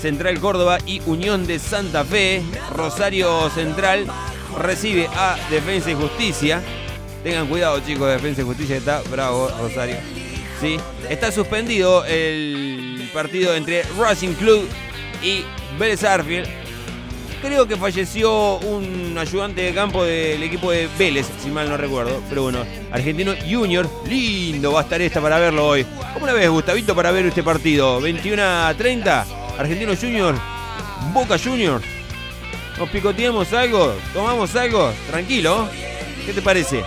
Central 0.00 0.38
Córdoba 0.40 0.78
y 0.86 1.00
Unión 1.06 1.46
de 1.46 1.58
Santa 1.58 2.04
Fe. 2.04 2.42
Rosario 2.74 3.50
Central 3.50 4.06
recibe 4.60 5.08
a 5.14 5.36
Defensa 5.50 5.90
y 5.90 5.94
Justicia. 5.94 6.62
Tengan 7.22 7.46
cuidado, 7.48 7.80
chicos, 7.80 8.08
Defensa 8.08 8.42
y 8.42 8.44
Justicia 8.44 8.76
está 8.76 9.02
bravo, 9.10 9.50
Rosario. 9.60 9.96
Sí, 10.60 10.78
está 11.10 11.30
suspendido 11.32 12.04
el 12.06 13.10
partido 13.12 13.54
entre 13.54 13.82
Racing 13.98 14.34
Club 14.34 14.66
y 15.22 15.44
Vélez 15.78 16.04
Arfield. 16.04 16.48
Creo 17.42 17.66
que 17.66 17.76
falleció 17.76 18.56
un 18.58 19.16
ayudante 19.18 19.60
de 19.60 19.74
campo 19.74 20.02
del 20.02 20.42
equipo 20.42 20.70
de 20.70 20.88
Vélez, 20.98 21.26
si 21.42 21.50
mal 21.50 21.68
no 21.68 21.76
recuerdo. 21.76 22.22
Pero 22.28 22.44
bueno, 22.44 22.64
Argentino 22.90 23.34
Junior, 23.48 23.88
lindo 24.08 24.72
va 24.72 24.80
a 24.80 24.82
estar 24.84 25.00
esta 25.02 25.20
para 25.20 25.38
verlo 25.38 25.68
hoy. 25.68 25.86
¿Cómo 26.14 26.26
la 26.26 26.32
ves, 26.32 26.48
Gustavito, 26.48 26.94
para 26.94 27.10
ver 27.10 27.26
este 27.26 27.42
partido? 27.42 28.00
21 28.00 28.42
a 28.42 28.74
30, 28.76 29.26
Argentino 29.58 29.94
Junior, 29.96 30.34
Boca 31.12 31.38
Junior. 31.38 31.80
¿Nos 32.78 32.90
picoteamos 32.90 33.52
algo? 33.52 33.94
¿Tomamos 34.12 34.54
algo? 34.54 34.92
Tranquilo. 35.10 35.68
¿Qué 36.26 36.32
te 36.32 36.42
parece? 36.42 36.84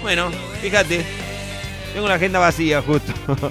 Bueno, 0.00 0.30
fíjate. 0.60 1.04
Tengo 1.92 2.08
la 2.08 2.14
agenda 2.14 2.38
vacía 2.38 2.82
justo. 2.82 3.12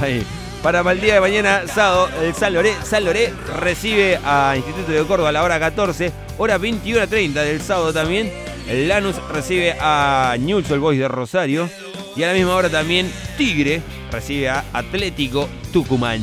Ahí. 0.00 0.24
Para 0.62 0.80
el 0.92 1.00
día 1.00 1.14
de 1.14 1.20
mañana, 1.20 1.62
sábado, 1.66 2.10
el 2.20 2.34
San 2.34 2.52
Loré, 2.52 2.74
San 2.84 3.04
Loré 3.04 3.32
recibe 3.60 4.18
a 4.22 4.54
Instituto 4.56 4.92
de 4.92 5.02
Córdoba 5.04 5.30
a 5.30 5.32
la 5.32 5.42
hora 5.42 5.58
14, 5.58 6.12
hora 6.36 6.58
21.30 6.58 7.32
del 7.32 7.62
sábado 7.62 7.92
también. 7.92 8.30
El 8.68 8.86
Lanus 8.86 9.16
recibe 9.32 9.74
a 9.80 10.36
Newell's 10.38 10.68
Boys 10.78 10.98
de 10.98 11.08
Rosario. 11.08 11.68
Y 12.14 12.24
a 12.24 12.26
la 12.26 12.34
misma 12.34 12.54
hora 12.56 12.68
también 12.68 13.10
Tigre 13.38 13.80
recibe 14.10 14.48
a 14.50 14.64
Atlético 14.72 15.48
Tucumán. 15.72 16.20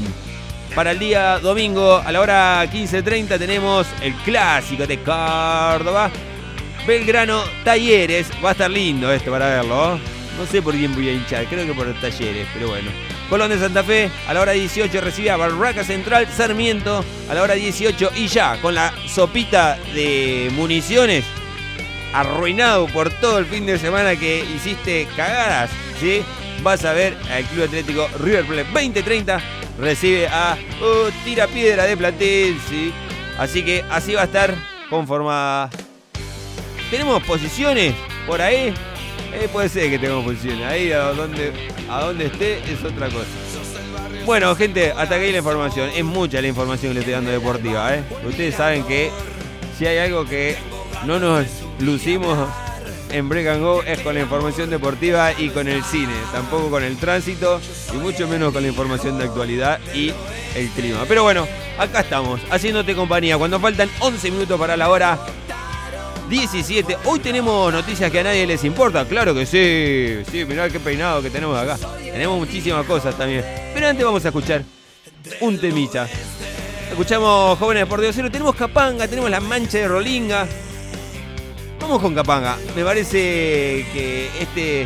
Para 0.75 0.91
el 0.91 0.99
día 0.99 1.39
domingo 1.39 1.97
a 1.97 2.11
la 2.11 2.21
hora 2.21 2.65
15.30 2.65 3.39
tenemos 3.39 3.87
el 4.01 4.13
clásico 4.15 4.85
de 4.85 4.99
Córdoba. 4.99 6.11
Belgrano 6.85 7.43
Talleres. 7.63 8.29
Va 8.43 8.49
a 8.49 8.51
estar 8.53 8.69
lindo 8.69 9.11
esto 9.11 9.31
para 9.31 9.47
verlo. 9.47 9.99
No 10.37 10.45
sé 10.45 10.61
por 10.61 10.75
quién 10.75 10.93
voy 10.93 11.09
a 11.09 11.13
hinchar, 11.13 11.45
creo 11.45 11.65
que 11.65 11.73
por 11.73 11.91
Talleres, 11.99 12.47
pero 12.53 12.69
bueno. 12.69 12.91
Colón 13.29 13.49
de 13.49 13.59
Santa 13.59 13.83
Fe 13.83 14.09
a 14.27 14.33
la 14.33 14.41
hora 14.41 14.53
18 14.53 15.01
recibía 15.01 15.33
a 15.33 15.37
Barraca 15.37 15.83
Central, 15.83 16.27
Sarmiento 16.27 17.03
a 17.29 17.33
la 17.33 17.41
hora 17.41 17.55
18 17.55 18.11
y 18.15 18.27
ya 18.27 18.61
con 18.61 18.75
la 18.75 18.93
sopita 19.07 19.77
de 19.93 20.49
municiones 20.53 21.25
arruinado 22.13 22.87
por 22.87 23.09
todo 23.09 23.39
el 23.39 23.45
fin 23.45 23.65
de 23.65 23.77
semana 23.77 24.15
que 24.15 24.45
hiciste 24.55 25.07
cagadas, 25.15 25.69
¿sí? 25.99 26.23
vas 26.63 26.85
a 26.85 26.93
ver 26.93 27.15
al 27.31 27.43
Club 27.45 27.65
Atlético 27.65 28.07
River 28.19 28.45
Plate 28.45 28.63
2030 28.73 29.41
recibe 29.79 30.27
a 30.27 30.57
uh, 30.81 31.11
Tira 31.23 31.47
Piedra 31.47 31.85
de 31.85 31.97
Platense. 31.97 32.91
Así 33.37 33.63
que 33.63 33.83
así 33.89 34.13
va 34.13 34.21
a 34.21 34.25
estar 34.25 34.55
conformada. 34.89 35.69
¿Tenemos 36.89 37.21
posiciones 37.23 37.93
por 38.25 38.41
ahí? 38.41 38.73
Eh, 39.33 39.47
puede 39.51 39.69
ser 39.69 39.89
que 39.89 39.99
tengamos 39.99 40.25
posiciones. 40.25 40.65
Ahí 40.65 40.91
a 40.91 41.11
donde, 41.11 41.51
a 41.89 42.01
donde 42.01 42.25
esté 42.25 42.59
es 42.71 42.83
otra 42.83 43.07
cosa. 43.07 43.27
Bueno, 44.25 44.53
gente, 44.55 44.91
hasta 44.91 45.15
aquí 45.15 45.31
la 45.31 45.37
información. 45.37 45.89
Es 45.95 46.03
mucha 46.03 46.41
la 46.41 46.47
información 46.47 46.91
que 46.91 46.93
le 46.95 46.99
estoy 47.01 47.13
dando 47.13 47.31
deportiva. 47.31 47.95
¿eh? 47.95 48.03
Ustedes 48.25 48.55
saben 48.55 48.83
que 48.83 49.11
si 49.77 49.85
hay 49.85 49.99
algo 49.99 50.25
que 50.25 50.57
no 51.05 51.19
nos 51.19 51.45
lucimos 51.79 52.49
en 53.11 53.29
Break 53.29 53.47
and 53.47 53.61
Go 53.61 53.83
es 53.83 53.99
con 53.99 54.15
la 54.15 54.21
información 54.21 54.69
deportiva 54.69 55.31
y 55.37 55.49
con 55.49 55.67
el 55.67 55.83
cine. 55.83 56.13
Tampoco 56.31 56.69
con 56.69 56.83
el 56.83 56.97
tránsito 56.97 57.59
y 57.93 57.97
mucho 57.97 58.27
menos 58.27 58.53
con 58.53 58.61
la 58.61 58.69
información 58.69 59.17
de 59.17 59.25
actualidad 59.25 59.79
y 59.93 60.13
el 60.55 60.69
clima. 60.69 61.05
Pero 61.07 61.23
bueno, 61.23 61.47
acá 61.77 62.01
estamos, 62.01 62.41
haciéndote 62.49 62.95
compañía. 62.95 63.37
Cuando 63.37 63.59
faltan 63.59 63.89
11 63.99 64.31
minutos 64.31 64.59
para 64.59 64.75
la 64.77 64.89
hora 64.89 65.19
17. 66.29 66.97
Hoy 67.05 67.19
tenemos 67.19 67.71
noticias 67.71 68.11
que 68.11 68.19
a 68.19 68.23
nadie 68.23 68.45
les 68.45 68.63
importa. 68.63 69.05
Claro 69.05 69.33
que 69.33 69.45
sí. 69.45 70.23
Sí, 70.29 70.45
mirá 70.45 70.69
qué 70.69 70.79
peinado 70.79 71.21
que 71.21 71.29
tenemos 71.29 71.57
acá. 71.57 71.77
Tenemos 71.97 72.37
muchísimas 72.37 72.85
cosas 72.85 73.17
también. 73.17 73.45
Pero 73.73 73.87
antes 73.87 74.05
vamos 74.05 74.23
a 74.25 74.27
escuchar 74.27 74.63
un 75.39 75.59
temita. 75.59 76.07
Escuchamos 76.89 77.57
Jóvenes 77.57 77.85
por 77.85 78.01
Dios. 78.01 78.15
Tenemos 78.15 78.55
Capanga, 78.55 79.07
tenemos 79.07 79.29
la 79.29 79.39
mancha 79.39 79.77
de 79.77 79.87
Rolinga. 79.87 80.47
Vamos 81.87 82.01
con 82.01 82.13
Capanga. 82.13 82.57
Me 82.75 82.83
parece 82.83 83.85
que 83.93 84.29
este 84.41 84.85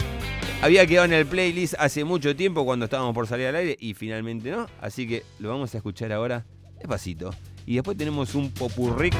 había 0.61 0.85
quedado 0.85 1.05
en 1.05 1.13
el 1.13 1.25
playlist 1.25 1.73
hace 1.79 2.03
mucho 2.03 2.35
tiempo 2.35 2.63
cuando 2.63 2.85
estábamos 2.85 3.15
por 3.15 3.25
salir 3.25 3.47
al 3.47 3.55
aire 3.55 3.75
y 3.79 3.95
finalmente 3.95 4.51
no. 4.51 4.67
Así 4.79 5.07
que 5.07 5.23
lo 5.39 5.49
vamos 5.49 5.73
a 5.73 5.77
escuchar 5.77 6.13
ahora 6.13 6.45
despacito. 6.77 7.33
Y 7.65 7.73
después 7.73 7.97
tenemos 7.97 8.35
un 8.35 8.51
popurric 8.51 9.15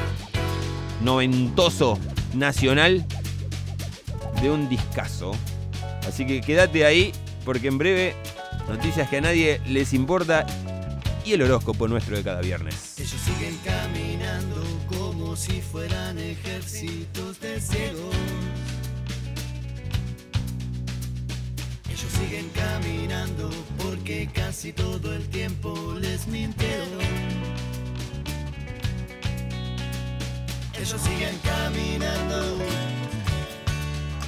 noventoso 1.02 1.98
nacional 2.34 3.04
de 4.40 4.48
un 4.48 4.68
discazo. 4.68 5.32
Así 6.06 6.24
que 6.24 6.40
quédate 6.40 6.86
ahí 6.86 7.10
porque 7.44 7.66
en 7.66 7.78
breve 7.78 8.14
noticias 8.68 9.10
que 9.10 9.16
a 9.16 9.22
nadie 9.22 9.60
les 9.66 9.92
importa 9.92 10.46
y 11.24 11.32
el 11.32 11.42
horóscopo 11.42 11.88
nuestro 11.88 12.16
de 12.16 12.22
cada 12.22 12.42
viernes. 12.42 13.00
Ellos 13.00 13.20
siguen 13.20 13.58
caminando 13.64 14.62
como 15.32 15.40
si 15.40 15.62
fueran 15.62 16.18
ejércitos 16.18 17.40
de 17.40 17.58
ciegos. 17.58 18.14
Ellos 21.88 22.12
siguen 22.20 22.50
caminando 22.50 23.48
porque 23.78 24.28
casi 24.30 24.74
todo 24.74 25.14
el 25.14 25.26
tiempo 25.30 25.94
les 25.98 26.26
mintieron. 26.26 27.00
Ellos 30.78 31.00
siguen 31.00 31.38
caminando 31.42 32.58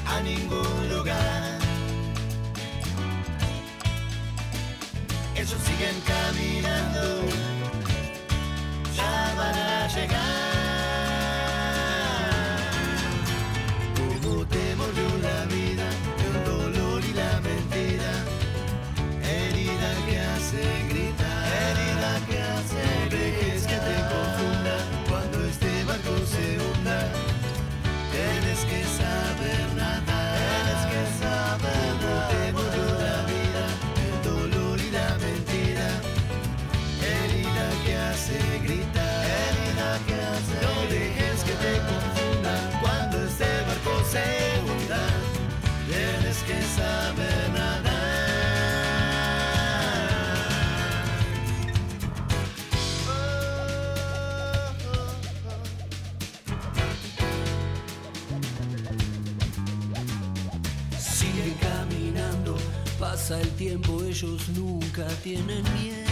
a 0.06 0.20
ningún 0.22 0.88
lugar. 0.88 1.58
Ellos 5.34 5.60
siguen 5.66 5.96
caminando, 6.06 7.20
ya 8.96 9.34
van 9.36 9.54
a 9.54 9.88
llegar. 9.88 10.53
Ellos 63.72 64.48
nunca 64.50 65.06
tienen 65.22 65.62
miedo. 65.80 66.10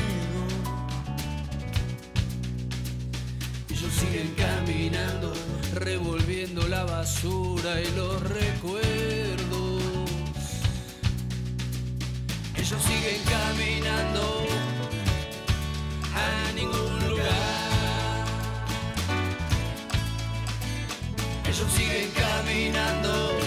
Ellos 3.69 3.93
siguen 3.93 4.35
caminando, 4.37 5.33
revolviendo 5.75 6.67
la 6.69 6.85
basura 6.85 7.81
y 7.81 7.91
los 7.95 8.21
recuerdos. 8.23 9.83
Ellos 12.57 12.83
siguen 12.83 13.21
caminando 13.29 14.47
a 16.15 16.53
ningún 16.55 17.11
lugar. 17.11 18.25
Ellos 21.45 21.73
siguen 21.77 22.11
caminando 22.13 23.39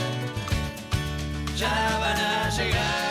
ya 1.57 1.97
van 1.99 2.19
a 2.19 2.49
llegar. 2.49 3.04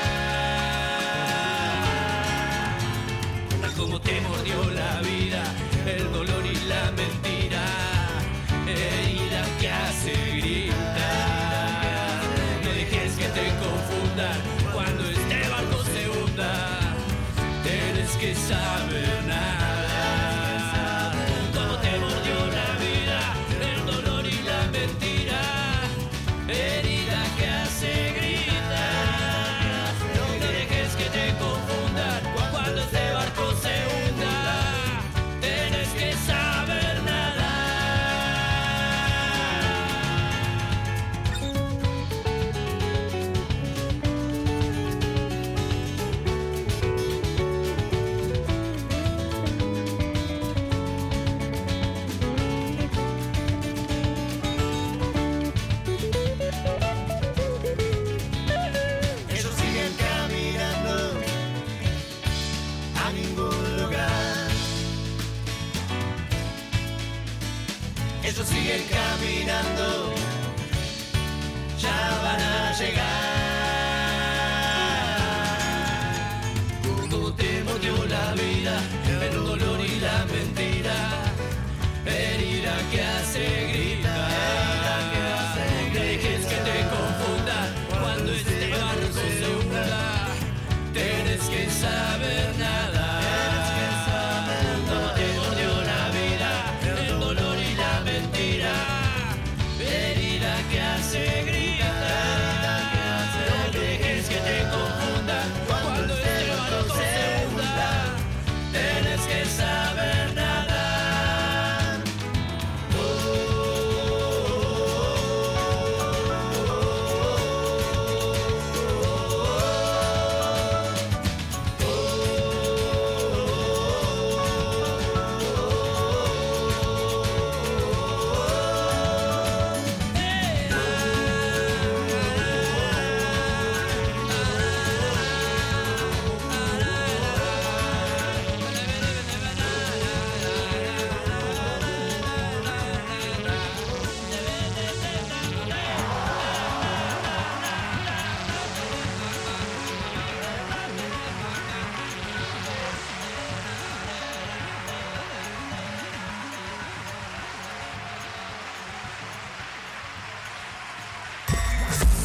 Que 10.05 10.34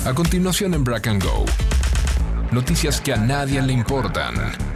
A 0.10 0.14
continuación 0.16 0.74
en 0.74 0.84
Black 0.84 1.05
and 1.05 1.24
Go. 1.24 1.45
Noticias 2.51 2.99
que 2.99 3.14
a 3.14 3.18
nadie 3.18 3.62
le 3.62 3.74
importan. 3.74 4.68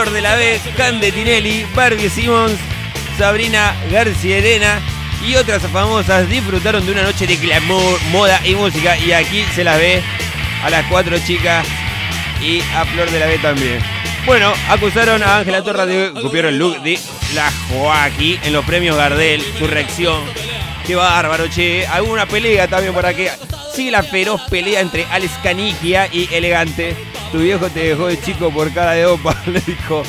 Flor 0.00 0.14
de 0.14 0.22
la 0.22 0.34
B, 0.34 0.58
Cande 0.78 1.12
Tinelli, 1.12 1.66
Barbie 1.74 2.08
Simmons, 2.08 2.58
Sabrina 3.18 3.74
García 3.90 4.38
Arena 4.38 4.80
y 5.26 5.34
otras 5.34 5.60
famosas 5.64 6.26
disfrutaron 6.26 6.86
de 6.86 6.92
una 6.92 7.02
noche 7.02 7.26
de 7.26 7.36
glamour, 7.36 8.00
moda 8.10 8.40
y 8.42 8.54
música. 8.54 8.96
Y 8.96 9.12
aquí 9.12 9.44
se 9.54 9.62
las 9.62 9.78
ve 9.78 10.00
a 10.64 10.70
las 10.70 10.86
cuatro 10.86 11.18
chicas 11.18 11.66
y 12.40 12.62
a 12.74 12.86
Flor 12.86 13.10
de 13.10 13.18
la 13.18 13.26
B 13.26 13.36
también. 13.40 13.78
Bueno, 14.24 14.54
acusaron 14.70 15.22
a 15.22 15.36
Ángela 15.36 15.62
Torra 15.62 15.84
de 15.84 16.14
copiar 16.14 16.46
el 16.46 16.58
look 16.58 16.80
de 16.80 16.98
la 17.34 17.52
Joaquí 17.68 18.40
en 18.42 18.54
los 18.54 18.64
premios 18.64 18.96
Gardel, 18.96 19.44
su 19.58 19.66
reacción. 19.66 20.24
Qué 20.86 20.94
bárbaro, 20.94 21.46
che. 21.48 21.86
Alguna 21.86 22.24
pelea 22.24 22.68
también 22.68 22.94
por 22.94 23.04
aquí. 23.04 23.26
Sigue 23.74 23.90
la 23.90 24.02
feroz 24.02 24.40
pelea 24.48 24.80
entre 24.80 25.04
Alex 25.10 25.34
Canigia 25.42 26.08
y 26.10 26.26
Elegante. 26.32 27.09
Tu 27.32 27.38
viejo 27.38 27.68
te 27.70 27.80
dejó 27.80 28.08
de 28.08 28.20
chico 28.20 28.50
por 28.50 28.72
cara 28.72 28.92
de 28.92 29.06
opa, 29.06 29.36
le 29.46 29.60
dijo 29.60 30.02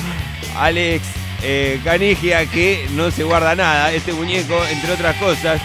Alex 0.58 1.06
eh, 1.44 1.80
Canigia 1.84 2.46
que 2.46 2.88
no 2.92 3.12
se 3.12 3.24
guarda 3.24 3.56
nada. 3.56 3.92
Este 3.94 4.14
muñeco, 4.14 4.60
entre 4.72 4.92
otras 4.92 5.16
cosas, 5.18 5.62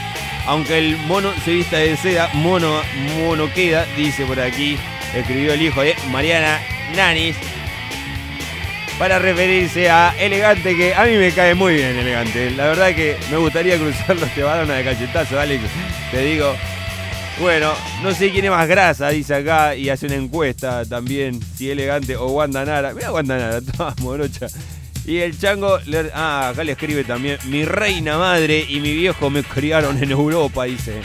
aunque 0.47 0.79
el 0.79 0.97
mono 1.07 1.33
se 1.45 1.53
vista 1.53 1.79
de 1.79 1.97
seda, 1.97 2.31
mono, 2.35 2.81
mono 3.19 3.53
queda, 3.53 3.87
dice 3.97 4.25
por 4.25 4.41
aquí, 4.41 4.77
escribió 5.15 5.55
el 5.55 5.63
hijo 5.63 5.81
de 5.83 5.97
Mariana 6.11 6.61
Nanis 6.95 7.37
para 8.99 9.19
referirse 9.19 9.91
a 9.91 10.15
Elegante, 10.19 10.77
que 10.77 10.95
a 10.95 11.05
mí 11.05 11.17
me 11.17 11.31
cae 11.33 11.55
muy 11.55 11.75
bien 11.75 11.97
Elegante. 11.97 12.51
La 12.51 12.67
verdad 12.69 12.95
que 12.95 13.17
me 13.31 13.37
gustaría 13.37 13.79
cruzarlo 13.79 14.25
este 14.27 14.43
balón 14.43 14.69
de 14.69 14.85
cachetazo, 14.85 15.39
Alex. 15.39 15.63
Te 16.11 16.23
digo, 16.23 16.55
bueno, 17.41 17.73
no 18.03 18.13
sé 18.13 18.31
quién 18.31 18.45
es 18.47 18.51
más 18.51 18.67
grasa, 18.69 19.11
dice 19.11 19.35
acá, 19.35 19.75
y 19.77 19.89
hace 19.91 20.07
una 20.07 20.15
encuesta 20.17 20.85
también, 20.87 21.41
si 21.57 21.71
Elegante 21.71 22.17
o 22.17 22.29
Wanda 22.29 22.65
Nara. 22.65 22.95
Mira 22.95 23.13
Wanda 23.13 23.37
Nara, 23.37 23.61
toda 23.77 23.95
morocha. 24.01 24.47
Y 25.05 25.19
el 25.19 25.39
chango, 25.39 25.79
le- 25.87 26.11
ah, 26.15 26.49
acá 26.49 26.65
le 26.65 26.73
escribe 26.73 27.05
también, 27.05 27.39
mi 27.45 27.65
reina 27.65 28.19
madre 28.19 28.65
y 28.69 28.81
mi 28.81 28.93
viejo 28.95 29.31
me 29.31 29.43
criaron 29.45 30.03
en 30.03 30.11
Europa, 30.11 30.65
dice. 30.65 31.01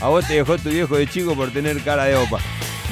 A 0.00 0.08
vos 0.08 0.26
te 0.26 0.34
dejó 0.34 0.56
tu 0.58 0.70
viejo 0.70 0.96
de 0.96 1.06
chico 1.06 1.34
por 1.36 1.50
tener 1.50 1.80
cara 1.82 2.04
de 2.04 2.16
opa. 2.16 2.38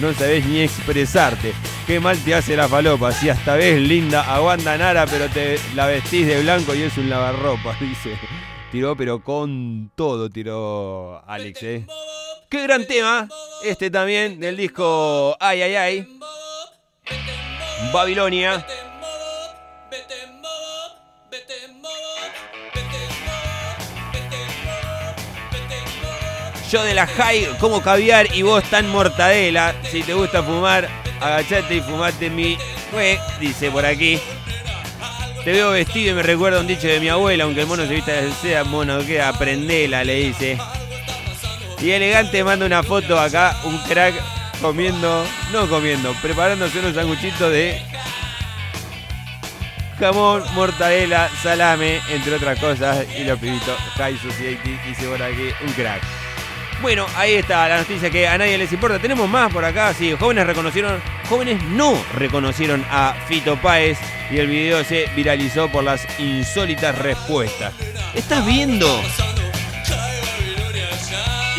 No 0.00 0.12
sabés 0.14 0.44
ni 0.46 0.60
expresarte. 0.60 1.52
Qué 1.86 1.98
mal 2.00 2.16
te 2.18 2.34
hace 2.34 2.56
la 2.56 2.68
falopa. 2.68 3.10
Si 3.12 3.28
hasta 3.28 3.56
ves 3.56 3.80
linda 3.80 4.22
a 4.22 4.40
Wanda 4.42 4.76
Nara, 4.78 5.06
pero 5.06 5.28
te 5.28 5.58
la 5.74 5.86
vestís 5.86 6.26
de 6.26 6.40
blanco 6.42 6.74
y 6.74 6.82
es 6.82 6.96
un 6.98 7.10
lavarropa, 7.10 7.76
dice. 7.80 8.16
Tiró, 8.70 8.94
pero 8.96 9.22
con 9.24 9.90
todo 9.96 10.30
tiró 10.30 11.22
Alex, 11.26 11.62
eh. 11.64 11.86
Qué 12.50 12.64
gran 12.64 12.84
tema. 12.84 13.28
Este 13.62 13.92
también 13.92 14.40
del 14.40 14.56
disco 14.56 15.36
Ay, 15.38 15.62
ay, 15.62 15.76
ay. 15.76 16.18
Babilonia. 17.92 18.66
Yo 26.68 26.82
de 26.82 26.94
la 26.94 27.06
high 27.06 27.56
como 27.60 27.80
caviar 27.82 28.34
y 28.34 28.42
vos 28.42 28.64
tan 28.64 28.88
mortadela. 28.88 29.72
Si 29.88 30.02
te 30.02 30.14
gusta 30.14 30.42
fumar, 30.42 30.88
agachate 31.20 31.76
y 31.76 31.80
fumate 31.80 32.30
mi... 32.30 32.58
Fue, 32.90 33.20
dice 33.38 33.70
por 33.70 33.86
aquí. 33.86 34.20
Te 35.44 35.52
veo 35.52 35.70
vestido 35.70 36.10
y 36.10 36.14
me 36.14 36.24
recuerda 36.24 36.58
un 36.58 36.66
dicho 36.66 36.88
de 36.88 36.98
mi 36.98 37.08
abuela, 37.08 37.44
aunque 37.44 37.60
el 37.60 37.68
mono 37.68 37.86
se 37.86 37.94
vista 37.94 38.10
de 38.10 38.32
seda, 38.32 38.64
mono 38.64 39.06
queda, 39.06 39.32
prendela, 39.38 40.02
le 40.02 40.14
dice. 40.16 40.58
Y 41.80 41.90
elegante 41.90 42.44
manda 42.44 42.66
una 42.66 42.82
foto 42.82 43.18
acá, 43.18 43.56
un 43.64 43.78
crack 43.84 44.14
comiendo, 44.60 45.24
no 45.52 45.66
comiendo, 45.68 46.12
preparándose 46.20 46.78
unos 46.78 46.94
sanguchitos 46.94 47.50
de 47.50 47.80
jamón, 49.98 50.42
mortadela, 50.54 51.30
salame, 51.42 52.00
entre 52.10 52.34
otras 52.34 52.58
cosas. 52.58 53.06
Y 53.18 53.24
los 53.24 53.38
pibitos, 53.38 53.78
High 53.96 54.18
Society, 54.18 54.78
dice 54.86 55.06
por 55.06 55.22
aquí, 55.22 55.50
un 55.66 55.72
crack. 55.72 56.02
Bueno, 56.82 57.06
ahí 57.16 57.34
está 57.34 57.68
la 57.68 57.78
noticia 57.78 58.10
que 58.10 58.26
a 58.26 58.38
nadie 58.38 58.56
les 58.56 58.72
importa. 58.72 58.98
Tenemos 58.98 59.28
más 59.28 59.52
por 59.52 59.64
acá. 59.64 59.92
Sí, 59.94 60.14
jóvenes 60.18 60.46
reconocieron, 60.46 61.00
jóvenes 61.28 61.62
no 61.64 61.94
reconocieron 62.14 62.84
a 62.90 63.14
Fito 63.26 63.56
Páez 63.56 63.98
y 64.30 64.38
el 64.38 64.46
video 64.46 64.82
se 64.84 65.06
viralizó 65.14 65.70
por 65.70 65.84
las 65.84 66.06
insólitas 66.18 66.96
respuestas. 66.98 67.74
¿Estás 68.14 68.46
viendo 68.46 68.86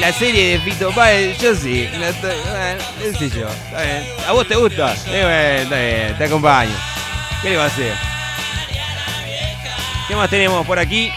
la 0.01 0.11
serie 0.11 0.57
de 0.57 0.59
Fito 0.59 0.91
Páez? 0.91 1.37
Yo 1.39 1.55
sí. 1.55 1.83
estoy- 1.83 2.35
bueno, 2.49 2.83
sé 3.17 3.29
yo. 3.29 3.47
Está 3.47 3.81
bien. 3.83 4.03
¿A 4.27 4.31
vos 4.33 4.47
te 4.47 4.55
gusta? 4.55 4.93
Eh, 5.07 5.21
bueno, 5.23 5.61
está 5.63 5.79
bien, 5.79 6.17
te 6.17 6.23
acompaño. 6.25 6.75
¿Qué 7.41 7.49
le 7.51 7.57
va 7.57 7.63
a 7.63 7.67
hacer? 7.67 7.93
¿Qué 10.07 10.15
más 10.15 10.29
tenemos 10.29 10.65
por 10.65 10.77
aquí? 10.79 11.11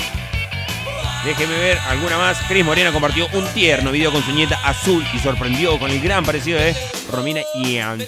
Déjeme 1.24 1.58
ver 1.58 1.78
alguna 1.88 2.18
más. 2.18 2.38
Cris 2.46 2.64
Morena 2.64 2.92
compartió 2.92 3.26
un 3.32 3.46
tierno 3.48 3.90
video 3.90 4.12
con 4.12 4.22
su 4.22 4.32
nieta 4.32 4.60
azul 4.62 5.04
y 5.14 5.18
sorprendió 5.18 5.78
con 5.78 5.90
el 5.90 6.00
gran 6.00 6.24
parecido 6.24 6.58
de 6.60 6.76
Romina 7.10 7.40
Ian. 7.54 7.98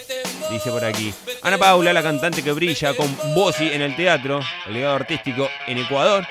Dice 0.51 0.71
por 0.71 0.85
aquí. 0.85 1.13
Ana 1.43 1.59
Paula, 1.59 1.93
la 1.93 2.03
cantante 2.03 2.43
que 2.43 2.53
brilla 2.53 2.95
con 2.95 3.17
Bossi 3.35 3.69
en 3.73 3.83
el 3.83 3.97
teatro, 3.97 4.41
el 4.67 4.75
legado 4.75 4.95
artístico 4.97 5.49
en 5.67 5.79
Ecuador. 5.79 6.27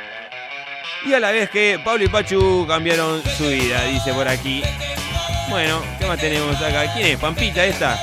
Y 1.06 1.14
a 1.14 1.20
la 1.20 1.30
vez 1.30 1.52
que 1.52 1.80
Pablo 1.84 2.04
y 2.04 2.08
Pachu 2.08 2.66
cambiaron 2.68 3.22
su 3.38 3.48
vida, 3.48 3.84
dice 3.84 4.12
por 4.12 4.28
aquí. 4.28 4.64
Bueno, 5.50 5.80
¿qué 6.00 6.06
más 6.08 6.20
tenemos 6.20 6.56
acá? 6.60 6.92
¿Quién 6.96 7.06
es? 7.06 7.20
Pampita 7.20 7.64
esta. 7.64 7.96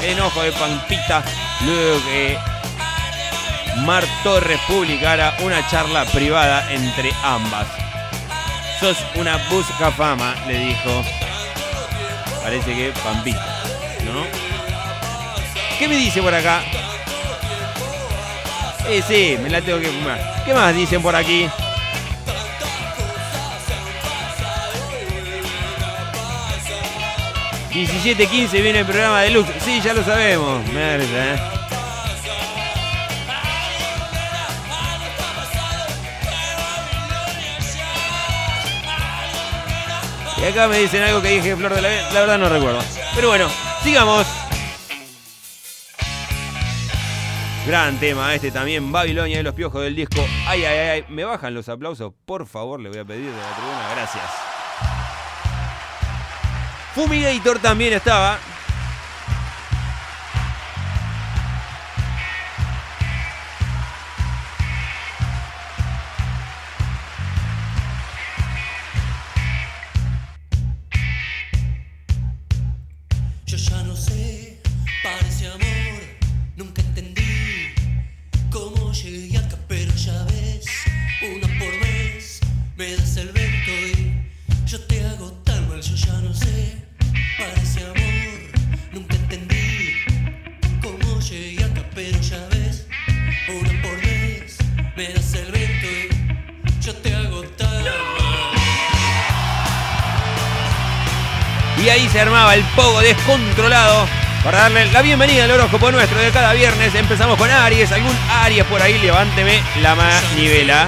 Enojo 0.00 0.42
de 0.42 0.52
Pampita. 0.52 1.22
Luego 1.66 2.02
que 2.06 2.38
Mar 3.84 4.02
Torres 4.24 4.58
publicara 4.66 5.36
una 5.40 5.68
charla 5.68 6.06
privada 6.06 6.72
entre 6.72 7.12
ambas. 7.22 7.66
Sos 8.80 8.96
una 9.16 9.36
busca 9.50 9.90
fama, 9.90 10.34
le 10.46 10.58
dijo. 10.58 11.04
Parece 12.42 12.74
que 12.74 12.92
Pampita, 13.04 13.62
¿no? 14.06 14.24
¿Qué 15.78 15.86
me 15.86 15.96
dice 15.96 16.22
por 16.22 16.34
acá? 16.34 16.62
Eh, 18.88 19.02
sí, 19.06 19.36
me 19.42 19.50
la 19.50 19.60
tengo 19.60 19.80
que 19.80 19.88
fumar. 19.88 20.42
¿Qué 20.46 20.54
más 20.54 20.74
dicen 20.74 21.02
por 21.02 21.14
aquí? 21.14 21.46
...17.15 27.78 28.60
viene 28.60 28.80
el 28.80 28.86
programa 28.86 29.22
de 29.22 29.30
Luz. 29.30 29.46
Sí, 29.60 29.80
ya 29.80 29.94
lo 29.94 30.02
sabemos. 30.02 30.60
¿eh? 30.66 31.38
Y 40.38 40.44
acá 40.44 40.66
me 40.66 40.78
dicen 40.78 41.04
algo 41.04 41.22
que 41.22 41.28
dije 41.28 41.54
Flor 41.54 41.72
de 41.72 41.82
la 41.82 41.88
B, 41.88 42.02
la 42.14 42.20
verdad 42.20 42.38
no 42.38 42.48
recuerdo. 42.48 42.80
Pero 43.14 43.28
bueno, 43.28 43.48
sigamos. 43.84 44.26
Gran 47.64 48.00
tema 48.00 48.34
este 48.34 48.50
también, 48.50 48.90
Babilonia 48.90 49.36
de 49.36 49.44
los 49.44 49.54
piojos 49.54 49.82
del 49.82 49.94
disco. 49.94 50.26
Ay, 50.48 50.64
ay, 50.64 50.78
ay. 50.78 51.04
me 51.08 51.22
bajan 51.24 51.54
los 51.54 51.68
aplausos, 51.68 52.12
por 52.24 52.48
favor, 52.48 52.80
le 52.80 52.88
voy 52.88 52.98
a 52.98 53.04
pedir 53.04 53.26
de 53.26 53.36
la 53.36 53.54
tribuna, 53.54 53.90
gracias. 53.94 54.57
Fumigator 56.98 57.60
también 57.60 57.92
estaba. 57.92 58.40
Pogo 102.78 103.00
descontrolado 103.00 104.06
para 104.44 104.58
darle 104.58 104.86
la 104.92 105.02
bienvenida 105.02 105.42
al 105.42 105.50
horóscopo 105.50 105.90
nuestro 105.90 106.16
de 106.20 106.30
cada 106.30 106.52
viernes. 106.52 106.94
Empezamos 106.94 107.36
con 107.36 107.50
Aries. 107.50 107.90
¿Algún 107.90 108.16
Aries 108.30 108.64
por 108.66 108.80
ahí? 108.80 108.96
Levánteme 109.00 109.60
la 109.82 109.96
manivela. 109.96 110.86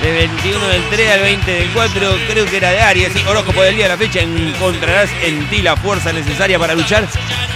Del 0.00 0.14
21 0.14 0.68
del 0.68 0.82
3 0.90 1.10
al 1.10 1.20
20 1.22 1.50
del 1.50 1.68
4, 1.70 2.18
creo 2.28 2.46
que 2.46 2.56
era 2.56 2.70
de 2.70 2.80
Aries. 2.80 3.12
Sí, 3.12 3.24
horóscopo 3.26 3.64
del 3.64 3.74
día 3.74 3.86
de 3.86 3.90
la 3.90 3.98
fecha. 3.98 4.20
Encontrarás 4.20 5.10
en 5.24 5.44
ti 5.50 5.60
la 5.60 5.74
fuerza 5.74 6.12
necesaria 6.12 6.56
para 6.60 6.76
luchar 6.76 7.04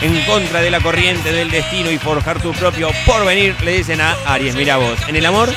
en 0.02 0.20
contra 0.22 0.60
de 0.60 0.72
la 0.72 0.80
corriente 0.80 1.32
del 1.32 1.52
destino 1.52 1.92
y 1.92 1.98
forjar 1.98 2.42
tu 2.42 2.52
propio 2.52 2.90
porvenir. 3.06 3.54
Le 3.62 3.76
dicen 3.76 4.00
a 4.00 4.16
Aries, 4.26 4.56
mira 4.56 4.76
vos. 4.76 4.98
En 5.06 5.14
el 5.14 5.24
amor 5.24 5.54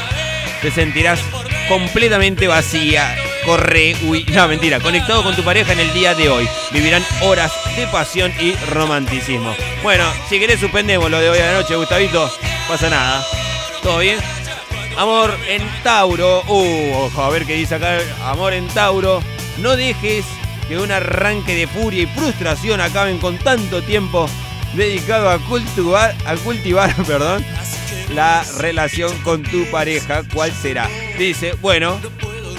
te 0.61 0.69
sentirás 0.69 1.19
completamente 1.67 2.47
vacía. 2.47 3.15
Corre, 3.45 3.95
uy, 4.07 4.25
no, 4.33 4.47
mentira. 4.47 4.79
Conectado 4.79 5.21
con 5.21 5.35
tu 5.35 5.43
pareja 5.43 5.73
en 5.73 5.79
el 5.79 5.93
día 5.93 6.15
de 6.15 6.29
hoy. 6.29 6.49
Vivirán 6.71 7.05
horas 7.21 7.51
de 7.75 7.85
pasión 7.87 8.33
y 8.39 8.55
romanticismo. 8.71 9.55
Bueno, 9.83 10.03
si 10.27 10.39
querés 10.39 10.59
suspendemos 10.59 11.11
lo 11.11 11.19
de 11.19 11.29
hoy 11.29 11.37
a 11.37 11.45
la 11.51 11.61
noche, 11.61 11.75
Gustavito. 11.75 12.27
Pasa 12.67 12.89
nada. 12.89 13.23
¿Todo 13.83 13.99
bien? 13.99 14.17
Amor 14.97 15.37
en 15.47 15.61
Tauro. 15.83 16.41
Uh, 16.47 17.11
a 17.21 17.29
ver 17.29 17.45
qué 17.45 17.53
dice 17.53 17.75
acá. 17.75 17.99
Amor 18.23 18.53
en 18.53 18.67
Tauro. 18.69 19.21
No 19.59 19.75
dejes 19.75 20.25
que 20.67 20.79
un 20.79 20.91
arranque 20.91 21.53
de 21.53 21.67
furia 21.67 22.03
y 22.03 22.07
frustración 22.07 22.81
acaben 22.81 23.19
con 23.19 23.37
tanto 23.37 23.83
tiempo 23.83 24.27
dedicado 24.73 25.29
a 25.29 25.37
cultivar, 25.37 26.15
a 26.25 26.35
cultivar, 26.35 26.95
perdón, 27.07 27.45
la 28.13 28.43
relación 28.57 29.15
con 29.19 29.43
tu 29.43 29.69
pareja. 29.69 30.23
¿Cuál 30.33 30.51
será? 30.51 30.89
Dice, 31.19 31.53
bueno, 31.61 31.99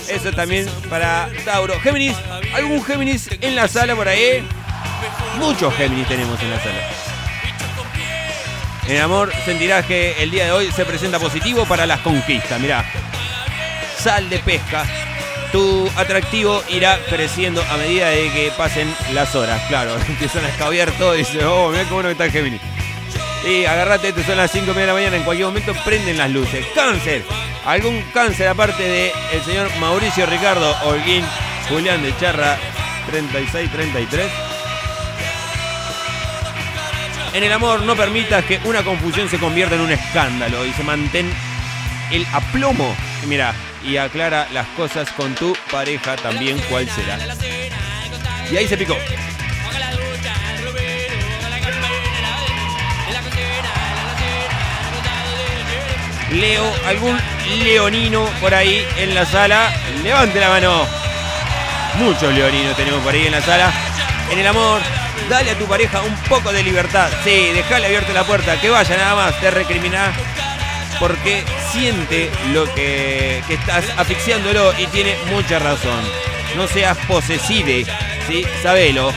eso 0.08 0.32
también 0.32 0.68
para 0.88 1.28
Tauro. 1.44 1.78
Géminis, 1.80 2.16
¿algún 2.54 2.82
Géminis 2.84 3.28
en 3.40 3.56
la 3.56 3.68
sala 3.68 3.94
por 3.94 4.08
ahí? 4.08 4.46
Muchos 5.38 5.74
Géminis 5.74 6.08
tenemos 6.08 6.40
en 6.42 6.50
la 6.50 6.60
sala. 6.60 6.80
En 8.88 9.00
amor 9.00 9.32
sentirás 9.44 9.84
que 9.84 10.22
el 10.22 10.30
día 10.30 10.44
de 10.44 10.52
hoy 10.52 10.70
se 10.70 10.84
presenta 10.84 11.18
positivo 11.18 11.64
para 11.66 11.86
las 11.86 12.00
conquistas. 12.00 12.60
Mirá, 12.60 12.84
sal 13.98 14.28
de 14.30 14.38
pesca. 14.38 14.84
Tu 15.52 15.88
atractivo 15.96 16.62
irá 16.68 16.98
creciendo 17.08 17.62
a 17.70 17.76
medida 17.76 18.08
de 18.10 18.30
que 18.30 18.52
pasen 18.56 18.92
las 19.12 19.34
horas. 19.34 19.60
Claro, 19.68 19.96
empiezan 20.08 20.44
a 20.44 20.48
escabiar 20.48 20.90
todo 20.92 21.14
y 21.14 21.18
dices, 21.18 21.42
oh, 21.44 21.70
mira 21.70 21.84
cómo 21.84 22.02
no 22.02 22.10
está 22.10 22.26
el 22.26 22.32
Géminis. 22.32 22.60
Y 23.44 23.64
agarrate, 23.64 24.08
esto 24.08 24.22
son 24.22 24.36
las 24.38 24.50
5 24.50 24.74
de 24.74 24.86
la 24.86 24.92
mañana, 24.92 25.16
en 25.16 25.22
cualquier 25.22 25.46
momento 25.48 25.74
prenden 25.84 26.18
las 26.18 26.30
luces. 26.30 26.66
Cáncer, 26.74 27.24
algún 27.64 28.02
cáncer 28.12 28.48
aparte 28.48 28.82
de 28.82 29.12
señor 29.44 29.68
Mauricio 29.78 30.26
Ricardo 30.26 30.74
Holguín, 30.84 31.24
Julián 31.68 32.02
de 32.02 32.16
Charra, 32.18 32.58
3633. 33.10 34.26
En 37.34 37.44
el 37.44 37.52
amor 37.52 37.82
no 37.82 37.94
permitas 37.94 38.44
que 38.46 38.58
una 38.64 38.82
confusión 38.82 39.28
se 39.28 39.38
convierta 39.38 39.74
en 39.74 39.82
un 39.82 39.92
escándalo 39.92 40.64
y 40.64 40.72
se 40.72 40.82
mantén 40.82 41.30
el 42.10 42.26
aplomo. 42.32 42.96
Mira, 43.26 43.54
y 43.84 43.96
aclara 43.96 44.48
las 44.52 44.66
cosas 44.68 45.10
con 45.12 45.34
tu 45.34 45.54
pareja 45.70 46.16
también 46.16 46.58
cuál 46.70 46.88
será. 46.88 47.18
Y 48.50 48.56
ahí 48.56 48.66
se 48.66 48.76
picó. 48.76 48.96
Leo, 56.30 56.64
algún 56.86 57.18
leonino 57.62 58.24
por 58.40 58.54
ahí 58.54 58.86
en 58.96 59.14
la 59.14 59.24
sala. 59.24 59.72
Levante 60.02 60.40
la 60.40 60.48
mano. 60.48 60.86
Muchos 61.98 62.32
leoninos 62.34 62.76
tenemos 62.76 63.00
por 63.02 63.14
ahí 63.14 63.26
en 63.26 63.32
la 63.32 63.42
sala. 63.42 63.72
En 64.30 64.38
el 64.38 64.46
amor, 64.46 64.80
dale 65.30 65.52
a 65.52 65.58
tu 65.58 65.66
pareja 65.66 66.02
un 66.02 66.14
poco 66.28 66.52
de 66.52 66.62
libertad. 66.62 67.08
Sí, 67.24 67.50
dejale 67.54 67.86
abierta 67.86 68.12
la 68.12 68.24
puerta, 68.24 68.60
que 68.60 68.68
vaya 68.68 68.96
nada 68.96 69.14
más, 69.14 69.40
te 69.40 69.50
recriminará 69.50 70.12
porque 70.98 71.44
siente 71.72 72.30
lo 72.52 72.64
que, 72.74 73.42
que 73.46 73.54
estás 73.54 73.84
asfixiándolo 73.96 74.72
y 74.78 74.86
tiene 74.86 75.16
mucha 75.30 75.58
razón. 75.58 76.00
No 76.56 76.66
seas 76.66 76.96
posesive, 77.06 77.84
¿sí? 78.26 78.44
Sabelo, 78.62 79.12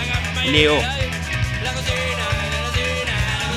Leo. 0.45 0.98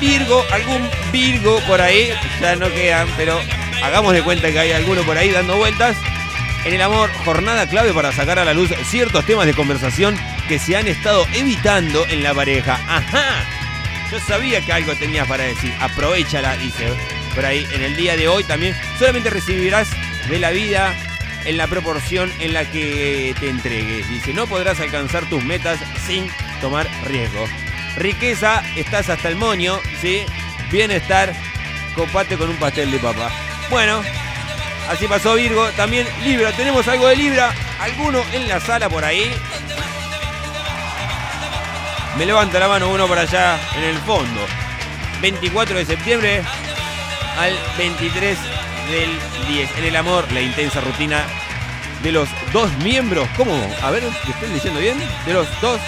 Virgo, 0.03 0.43
algún 0.51 0.89
Virgo 1.13 1.61
por 1.65 1.79
ahí, 1.79 2.09
ya 2.41 2.57
no 2.57 2.69
quedan, 2.69 3.07
pero 3.15 3.39
hagamos 3.81 4.11
de 4.11 4.21
cuenta 4.21 4.51
que 4.51 4.59
hay 4.59 4.73
alguno 4.73 5.01
por 5.03 5.17
ahí 5.17 5.31
dando 5.31 5.55
vueltas. 5.55 5.95
En 6.65 6.73
el 6.73 6.81
amor, 6.81 7.09
jornada 7.23 7.69
clave 7.69 7.93
para 7.93 8.11
sacar 8.11 8.37
a 8.37 8.43
la 8.43 8.53
luz 8.53 8.69
ciertos 8.83 9.25
temas 9.25 9.45
de 9.45 9.53
conversación 9.53 10.19
que 10.49 10.59
se 10.59 10.75
han 10.75 10.89
estado 10.89 11.25
evitando 11.33 12.05
en 12.09 12.21
la 12.21 12.33
pareja. 12.33 12.81
Ajá, 12.85 13.45
yo 14.11 14.19
sabía 14.19 14.59
que 14.59 14.73
algo 14.73 14.93
tenías 14.93 15.25
para 15.25 15.45
decir, 15.45 15.73
aprovechala, 15.79 16.57
dice 16.57 16.89
por 17.33 17.45
ahí 17.45 17.65
en 17.71 17.81
el 17.81 17.95
día 17.95 18.17
de 18.17 18.27
hoy 18.27 18.43
también. 18.43 18.75
Solamente 18.99 19.29
recibirás 19.29 19.89
de 20.27 20.37
la 20.37 20.51
vida 20.51 20.93
en 21.45 21.55
la 21.55 21.67
proporción 21.67 22.29
en 22.39 22.51
la 22.51 22.69
que 22.69 23.33
te 23.39 23.47
entregues. 23.47 24.09
Dice, 24.09 24.33
no 24.33 24.47
podrás 24.47 24.81
alcanzar 24.81 25.29
tus 25.29 25.41
metas 25.45 25.79
sin 26.05 26.27
tomar 26.59 26.89
riesgo. 27.05 27.47
Riqueza, 27.97 28.63
estás 28.75 29.09
hasta 29.09 29.27
el 29.29 29.35
moño, 29.35 29.79
¿sí? 30.01 30.25
Bienestar, 30.71 31.33
copate 31.95 32.37
con 32.37 32.49
un 32.49 32.57
pastel 32.57 32.91
de 32.91 32.99
papa. 32.99 33.29
Bueno, 33.69 34.01
así 34.89 35.07
pasó 35.07 35.35
Virgo. 35.35 35.67
También 35.77 36.07
Libra, 36.23 36.51
tenemos 36.51 36.87
algo 36.87 37.07
de 37.07 37.15
Libra. 37.15 37.53
¿Alguno 37.79 38.23
en 38.33 38.47
la 38.47 38.59
sala 38.59 38.89
por 38.89 39.03
ahí? 39.03 39.31
Me 42.17 42.25
levanta 42.25 42.59
la 42.59 42.67
mano 42.67 42.89
uno 42.89 43.07
por 43.07 43.17
allá 43.17 43.59
en 43.77 43.83
el 43.83 43.97
fondo. 43.99 44.41
24 45.21 45.77
de 45.77 45.85
septiembre 45.85 46.43
al 47.37 47.57
23 47.77 48.37
del 48.91 49.09
10. 49.47 49.77
En 49.77 49.83
el 49.85 49.95
amor, 49.95 50.31
la 50.31 50.41
intensa 50.41 50.81
rutina 50.81 51.23
de 52.03 52.11
los 52.11 52.29
dos 52.51 52.71
miembros. 52.83 53.27
¿Cómo? 53.37 53.53
A 53.81 53.91
ver, 53.91 54.03
¿te 54.25 54.31
estoy 54.31 54.49
diciendo 54.49 54.79
bien? 54.79 54.97
De 55.25 55.33
los 55.33 55.47
dos. 55.61 55.79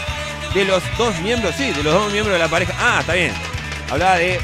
De 0.55 0.63
los 0.63 0.81
dos 0.97 1.19
miembros, 1.19 1.53
sí, 1.55 1.73
de 1.73 1.83
los 1.83 1.93
dos 1.93 2.11
miembros 2.13 2.33
de 2.33 2.39
la 2.39 2.47
pareja. 2.47 2.73
Ah, 2.79 3.01
está 3.01 3.13
bien. 3.13 3.33
Hablaba 3.91 4.15
de 4.15 4.39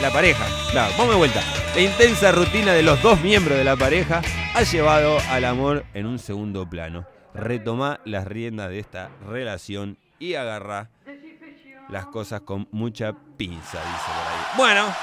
la 0.00 0.10
pareja. 0.10 0.46
Claro, 0.70 0.94
vamos 0.96 1.10
de 1.10 1.18
vuelta. 1.18 1.42
La 1.74 1.80
intensa 1.82 2.32
rutina 2.32 2.72
de 2.72 2.82
los 2.82 3.02
dos 3.02 3.20
miembros 3.20 3.58
de 3.58 3.64
la 3.64 3.76
pareja 3.76 4.22
ha 4.54 4.62
llevado 4.62 5.18
al 5.28 5.44
amor 5.44 5.84
en 5.92 6.06
un 6.06 6.18
segundo 6.18 6.66
plano. 6.68 7.06
Retoma 7.34 8.00
las 8.06 8.26
riendas 8.26 8.70
de 8.70 8.78
esta 8.78 9.10
relación 9.28 9.98
y 10.18 10.36
agarra 10.36 10.88
las 11.90 12.06
cosas 12.06 12.40
con 12.40 12.66
mucha 12.72 13.12
pinza, 13.36 13.78
dice 13.78 14.06
por 14.06 14.26
ahí. 14.32 14.56
Bueno, 14.56 14.94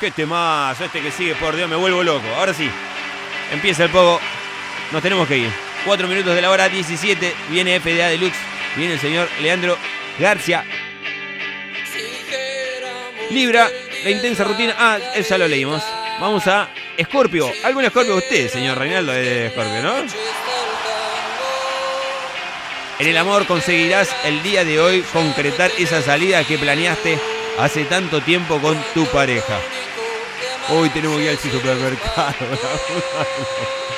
Qué 0.00 0.10
temazo 0.10 0.84
este 0.84 1.00
que 1.00 1.12
sigue, 1.12 1.36
por 1.36 1.54
Dios, 1.54 1.70
me 1.70 1.76
vuelvo 1.76 2.02
loco. 2.02 2.26
Ahora 2.36 2.52
sí, 2.52 2.68
empieza 3.52 3.84
el 3.84 3.90
poco. 3.90 4.20
Nos 4.92 5.02
tenemos 5.02 5.26
que 5.26 5.38
ir. 5.38 5.50
Cuatro 5.84 6.08
minutos 6.08 6.34
de 6.34 6.42
la 6.42 6.50
hora 6.50 6.68
17. 6.68 7.34
Viene 7.50 7.80
FDA 7.80 8.08
Deluxe. 8.08 8.38
Viene 8.76 8.94
el 8.94 9.00
señor 9.00 9.28
Leandro 9.40 9.76
García. 10.18 10.64
Libra, 13.30 13.68
la 14.04 14.10
intensa 14.10 14.44
rutina. 14.44 14.74
Ah, 14.78 14.98
ya 15.28 15.38
lo 15.38 15.48
leímos. 15.48 15.82
Vamos 16.20 16.46
a 16.46 16.68
Escorpio. 16.96 17.50
¿Algún 17.64 17.84
Escorpio 17.84 18.16
usted, 18.16 18.48
señor 18.48 18.78
Reinaldo 18.78 19.12
de 19.12 19.46
Escorpio, 19.46 19.82
no? 19.82 19.94
En 22.98 23.08
el 23.08 23.16
amor 23.16 23.46
conseguirás 23.46 24.08
el 24.24 24.42
día 24.42 24.64
de 24.64 24.78
hoy 24.78 25.02
concretar 25.12 25.70
esa 25.78 26.00
salida 26.00 26.44
que 26.44 26.58
planeaste 26.58 27.18
hace 27.58 27.84
tanto 27.84 28.20
tiempo 28.20 28.60
con 28.60 28.80
tu 28.94 29.04
pareja. 29.06 29.58
Hoy 30.70 30.88
tenemos 30.90 31.18
que 31.18 31.24
ir 31.24 31.30
al 31.30 31.38
supermercado. 31.38 32.34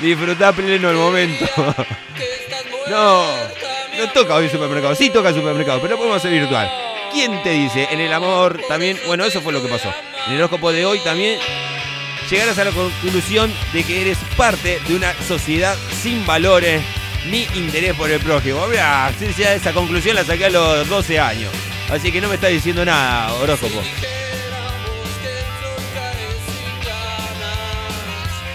Disfrutá 0.00 0.52
pleno 0.52 0.90
el 0.90 0.96
momento. 0.96 1.46
No, 2.88 3.24
no 3.96 4.10
toca 4.12 4.34
hoy 4.34 4.46
el 4.46 4.50
supermercado. 4.50 4.96
Sí 4.96 5.10
toca 5.10 5.28
el 5.28 5.36
supermercado, 5.36 5.80
pero 5.80 5.92
lo 5.92 5.98
podemos 5.98 6.16
hacer 6.16 6.32
virtual. 6.32 6.68
¿Quién 7.12 7.40
te 7.44 7.50
dice? 7.50 7.86
En 7.92 8.00
el 8.00 8.12
amor 8.12 8.60
también. 8.66 8.98
Bueno, 9.06 9.24
eso 9.24 9.40
fue 9.40 9.52
lo 9.52 9.62
que 9.62 9.68
pasó. 9.68 9.94
En 10.26 10.32
el 10.32 10.38
horóscopo 10.40 10.72
de 10.72 10.84
hoy 10.84 10.98
también 11.04 11.38
llegarás 12.28 12.58
a 12.58 12.64
la 12.64 12.72
conclusión 12.72 13.52
de 13.72 13.84
que 13.84 14.00
eres 14.00 14.18
parte 14.36 14.80
de 14.88 14.96
una 14.96 15.14
sociedad 15.22 15.76
sin 16.02 16.26
valores 16.26 16.82
ni 17.26 17.46
interés 17.54 17.94
por 17.94 18.10
el 18.10 18.18
prójimo. 18.20 18.66
Mira, 18.66 19.12
esa 19.20 19.72
conclusión 19.72 20.16
la 20.16 20.24
saqué 20.24 20.46
a 20.46 20.50
los 20.50 20.88
12 20.88 21.20
años. 21.20 21.52
Así 21.90 22.10
que 22.10 22.20
no 22.20 22.28
me 22.28 22.34
está 22.34 22.48
diciendo 22.48 22.84
nada, 22.84 23.32
horóscopo. 23.34 23.80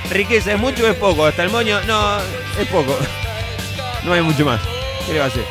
Riqueza, 0.09 0.53
¿es 0.53 0.59
mucho 0.59 0.83
o 0.83 0.87
es 0.87 0.95
poco? 0.95 1.25
Hasta 1.25 1.43
el 1.43 1.49
moño, 1.49 1.81
no, 1.81 2.17
es 2.59 2.67
poco. 2.69 2.97
No 4.03 4.13
hay 4.13 4.21
mucho 4.21 4.45
más. 4.45 4.61
¿Qué 5.05 5.13
le 5.13 5.19
va 5.19 5.25
a 5.25 5.27
hacer? 5.27 5.45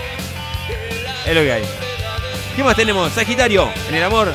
Es 1.26 1.34
lo 1.34 1.42
que 1.42 1.52
hay. 1.52 1.62
¿Qué 2.56 2.62
más 2.62 2.76
tenemos? 2.76 3.12
Sagitario, 3.12 3.68
en 3.88 3.94
el 3.96 4.04
amor. 4.04 4.32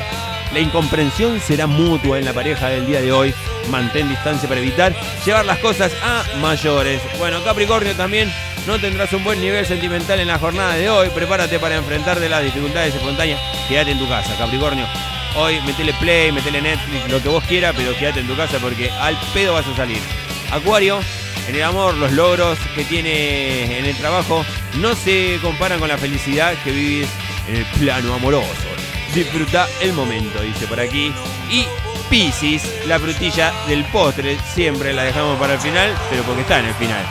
La 0.52 0.60
incomprensión 0.60 1.40
será 1.40 1.66
mutua 1.66 2.18
en 2.18 2.24
la 2.24 2.32
pareja 2.32 2.68
del 2.68 2.86
día 2.86 3.00
de 3.00 3.12
hoy. 3.12 3.34
Mantén 3.70 4.08
distancia 4.08 4.48
para 4.48 4.60
evitar 4.60 4.94
llevar 5.24 5.44
las 5.46 5.58
cosas 5.58 5.92
a 6.02 6.24
mayores. 6.40 7.00
Bueno, 7.18 7.42
Capricornio 7.44 7.94
también 7.94 8.32
no 8.66 8.78
tendrás 8.78 9.12
un 9.12 9.24
buen 9.24 9.40
nivel 9.40 9.64
sentimental 9.64 10.20
en 10.20 10.28
la 10.28 10.38
jornada 10.38 10.74
de 10.74 10.90
hoy. 10.90 11.08
Prepárate 11.10 11.58
para 11.58 11.76
enfrentar 11.76 12.18
de 12.18 12.28
las 12.28 12.42
dificultades 12.42 12.94
espontáneas. 12.94 13.40
Quédate 13.68 13.92
en 13.92 13.98
tu 13.98 14.08
casa, 14.08 14.36
Capricornio. 14.36 14.86
Hoy 15.36 15.60
metele 15.62 15.92
play, 15.94 16.32
metele 16.32 16.60
Netflix, 16.60 17.08
lo 17.10 17.22
que 17.22 17.28
vos 17.28 17.44
quieras, 17.44 17.74
pero 17.76 17.96
quédate 17.96 18.20
en 18.20 18.26
tu 18.26 18.36
casa 18.36 18.58
porque 18.58 18.90
al 18.90 19.18
pedo 19.32 19.54
vas 19.54 19.66
a 19.66 19.76
salir. 19.76 20.00
Acuario, 20.50 21.00
en 21.48 21.54
el 21.54 21.62
amor, 21.62 21.94
los 21.94 22.12
logros 22.12 22.58
que 22.74 22.84
tiene 22.84 23.78
en 23.78 23.84
el 23.84 23.96
trabajo 23.96 24.44
no 24.78 24.94
se 24.94 25.38
comparan 25.40 25.78
con 25.78 25.88
la 25.88 25.98
felicidad 25.98 26.54
que 26.64 26.72
vivís 26.72 27.08
en 27.48 27.56
el 27.56 27.64
plano 27.78 28.14
amoroso. 28.14 28.68
Disfruta 29.14 29.68
el 29.80 29.92
momento, 29.92 30.40
dice 30.42 30.66
por 30.66 30.80
aquí. 30.80 31.12
Y 31.50 31.64
Piscis, 32.08 32.62
la 32.86 32.98
frutilla 32.98 33.52
del 33.68 33.84
postre, 33.84 34.36
siempre 34.54 34.92
la 34.92 35.04
dejamos 35.04 35.38
para 35.38 35.54
el 35.54 35.60
final, 35.60 35.94
pero 36.10 36.22
porque 36.24 36.42
está 36.42 36.58
en 36.58 36.66
el 36.66 36.74
final. 36.74 37.04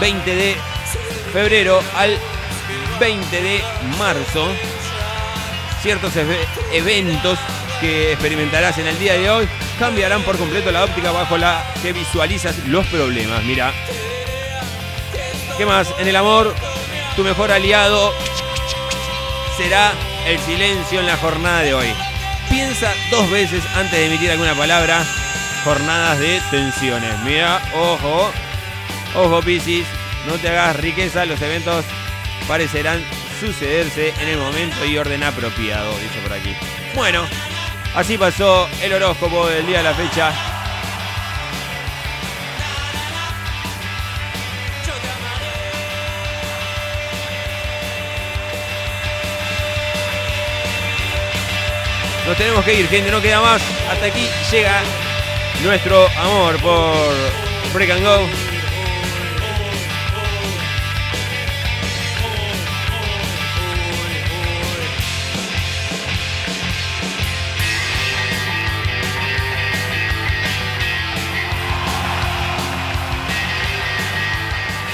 20 0.00 0.34
de 0.34 0.56
febrero 1.32 1.82
al 1.96 2.16
20 3.00 3.42
de 3.42 3.60
marzo. 3.98 4.48
Ciertos 5.86 6.16
eve- 6.16 6.44
eventos 6.72 7.38
que 7.80 8.10
experimentarás 8.10 8.76
en 8.78 8.88
el 8.88 8.98
día 8.98 9.12
de 9.12 9.30
hoy 9.30 9.48
cambiarán 9.78 10.22
por 10.22 10.36
completo 10.36 10.72
la 10.72 10.82
óptica 10.82 11.12
bajo 11.12 11.38
la 11.38 11.64
que 11.80 11.92
visualizas 11.92 12.58
los 12.66 12.84
problemas. 12.88 13.44
Mira. 13.44 13.72
¿Qué 15.56 15.64
más? 15.64 15.94
En 16.00 16.08
el 16.08 16.16
amor, 16.16 16.52
tu 17.14 17.22
mejor 17.22 17.52
aliado 17.52 18.12
será 19.56 19.92
el 20.26 20.40
silencio 20.40 20.98
en 20.98 21.06
la 21.06 21.16
jornada 21.18 21.60
de 21.62 21.74
hoy. 21.74 21.94
Piensa 22.50 22.92
dos 23.12 23.30
veces 23.30 23.62
antes 23.76 23.92
de 23.92 24.06
emitir 24.06 24.32
alguna 24.32 24.54
palabra. 24.56 25.04
Jornadas 25.62 26.18
de 26.18 26.42
tensiones. 26.50 27.16
Mira, 27.24 27.62
ojo. 27.76 28.32
Ojo, 29.14 29.40
Piscis. 29.40 29.86
No 30.26 30.32
te 30.34 30.48
hagas 30.48 30.74
riqueza. 30.80 31.24
Los 31.26 31.40
eventos 31.40 31.84
parecerán 32.48 33.04
sucederse 33.38 34.14
en 34.20 34.28
el 34.28 34.38
momento 34.38 34.84
y 34.84 34.98
orden 34.98 35.22
apropiado, 35.22 35.90
dice 35.98 36.20
por 36.22 36.32
aquí. 36.32 36.54
Bueno, 36.94 37.26
así 37.94 38.16
pasó 38.16 38.68
el 38.82 38.92
horóscopo 38.92 39.46
del 39.48 39.66
día 39.66 39.78
de 39.78 39.84
la 39.84 39.94
fecha. 39.94 40.32
Nos 52.26 52.36
tenemos 52.36 52.64
que 52.64 52.74
ir, 52.74 52.88
gente, 52.88 53.10
no 53.12 53.22
queda 53.22 53.40
más. 53.40 53.62
Hasta 53.88 54.06
aquí 54.06 54.26
llega 54.50 54.82
nuestro 55.62 56.08
amor 56.18 56.56
por 56.60 57.14
Break 57.72 57.90
and 57.90 58.04
Go. 58.04 58.45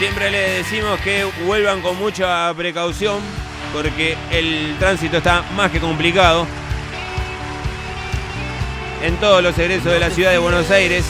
Siempre 0.03 0.33
le 0.33 0.51
decimos 0.55 0.99
que 0.99 1.25
vuelvan 1.47 1.81
con 1.81 1.97
mucha 1.97 2.53
precaución 2.55 3.21
porque 3.73 4.17
el 4.33 4.75
tránsito 4.81 5.19
está 5.19 5.45
más 5.55 5.71
que 5.71 5.79
complicado. 5.79 6.45
En 9.01 9.15
todos 9.19 9.41
los 9.45 9.57
egresos 9.57 9.93
de 9.93 10.01
la 10.01 10.11
ciudad 10.11 10.33
de 10.33 10.39
Buenos 10.39 10.69
Aires 10.73 11.05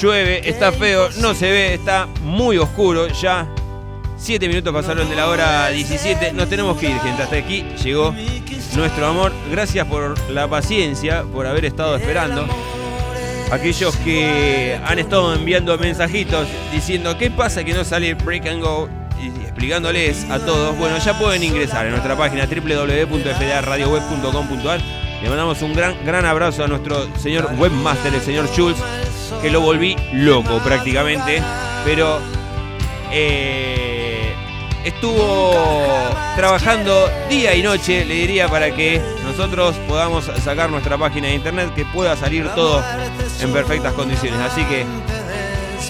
llueve, 0.00 0.48
está 0.48 0.70
feo, 0.70 1.08
no 1.18 1.34
se 1.34 1.50
ve, 1.50 1.74
está 1.74 2.06
muy 2.22 2.58
oscuro 2.58 3.08
ya. 3.08 3.48
Siete 4.16 4.46
minutos 4.46 4.72
pasaron 4.72 5.10
de 5.10 5.16
la 5.16 5.26
hora 5.26 5.70
17. 5.70 6.32
Nos 6.32 6.48
tenemos 6.48 6.78
que 6.78 6.90
ir, 6.90 7.00
gente. 7.00 7.24
Hasta 7.24 7.34
aquí 7.34 7.64
llegó 7.82 8.14
nuestro 8.76 9.08
amor. 9.08 9.32
Gracias 9.50 9.84
por 9.88 10.16
la 10.30 10.46
paciencia, 10.46 11.24
por 11.24 11.44
haber 11.44 11.64
estado 11.64 11.96
esperando. 11.96 12.46
Aquellos 13.54 13.96
que 13.98 14.76
han 14.84 14.98
estado 14.98 15.32
enviando 15.32 15.78
mensajitos 15.78 16.48
diciendo 16.72 17.16
qué 17.16 17.30
pasa 17.30 17.62
que 17.62 17.72
no 17.72 17.84
sale 17.84 18.14
Break 18.14 18.48
and 18.48 18.60
Go 18.60 18.88
y 19.22 19.28
explicándoles 19.28 20.28
a 20.28 20.40
todos, 20.40 20.76
bueno, 20.76 20.98
ya 20.98 21.16
pueden 21.16 21.44
ingresar 21.44 21.86
en 21.86 21.92
nuestra 21.92 22.16
página 22.16 22.46
www.fdaradioweb.com.ar. 22.46 24.80
Le 25.22 25.28
mandamos 25.28 25.62
un 25.62 25.72
gran, 25.72 25.94
gran 26.04 26.26
abrazo 26.26 26.64
a 26.64 26.66
nuestro 26.66 27.08
señor 27.16 27.48
webmaster, 27.56 28.12
el 28.12 28.22
señor 28.22 28.48
Schultz, 28.48 28.80
que 29.40 29.50
lo 29.50 29.60
volví 29.60 29.94
loco 30.12 30.58
prácticamente, 30.58 31.40
pero 31.84 32.18
eh, 33.12 33.83
estuvo 34.84 35.54
trabajando 36.36 37.10
día 37.28 37.54
y 37.54 37.62
noche, 37.62 38.04
le 38.04 38.14
diría, 38.14 38.48
para 38.48 38.70
que 38.74 39.00
nosotros 39.24 39.74
podamos 39.88 40.30
sacar 40.42 40.70
nuestra 40.70 40.98
página 40.98 41.28
de 41.28 41.34
internet, 41.34 41.72
que 41.74 41.84
pueda 41.86 42.16
salir 42.16 42.48
todo 42.54 42.82
en 43.40 43.52
perfectas 43.52 43.92
condiciones. 43.94 44.38
Así 44.40 44.64
que 44.64 44.86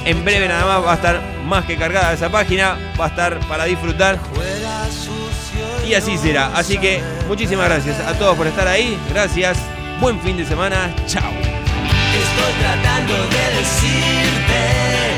en 0.05 0.25
breve 0.25 0.49
nada 0.49 0.65
más 0.65 0.87
va 0.87 0.93
a 0.93 0.95
estar 0.95 1.23
más 1.45 1.65
que 1.65 1.77
cargada 1.77 2.13
esa 2.13 2.31
página, 2.31 2.79
va 2.99 3.07
a 3.07 3.09
estar 3.09 3.39
para 3.49 3.65
disfrutar. 3.65 4.19
Y 5.87 5.95
así 5.95 6.17
será. 6.17 6.51
Así 6.55 6.79
que 6.79 7.03
muchísimas 7.29 7.69
gracias 7.69 8.01
a 8.01 8.15
todos 8.15 8.37
por 8.37 8.47
estar 8.47 8.67
ahí. 8.67 8.99
Gracias. 9.11 9.59
Buen 10.01 10.19
fin 10.21 10.37
de 10.37 10.47
semana. 10.47 10.95
Chao. 11.07 11.31
Estoy 11.31 12.53
tratando 12.61 13.15
de 13.15 13.59
decirte 13.59 15.14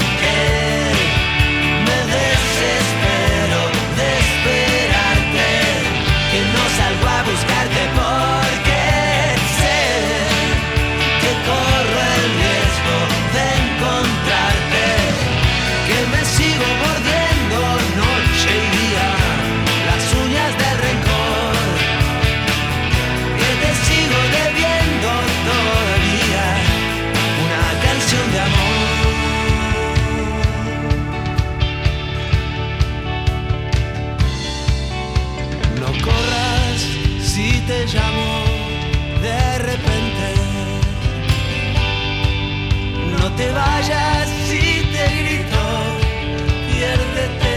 te 43.36 43.50
vayas 43.52 44.28
si 44.48 44.82
te 44.92 45.06
grito, 45.20 45.64
piérdete. 46.68 47.56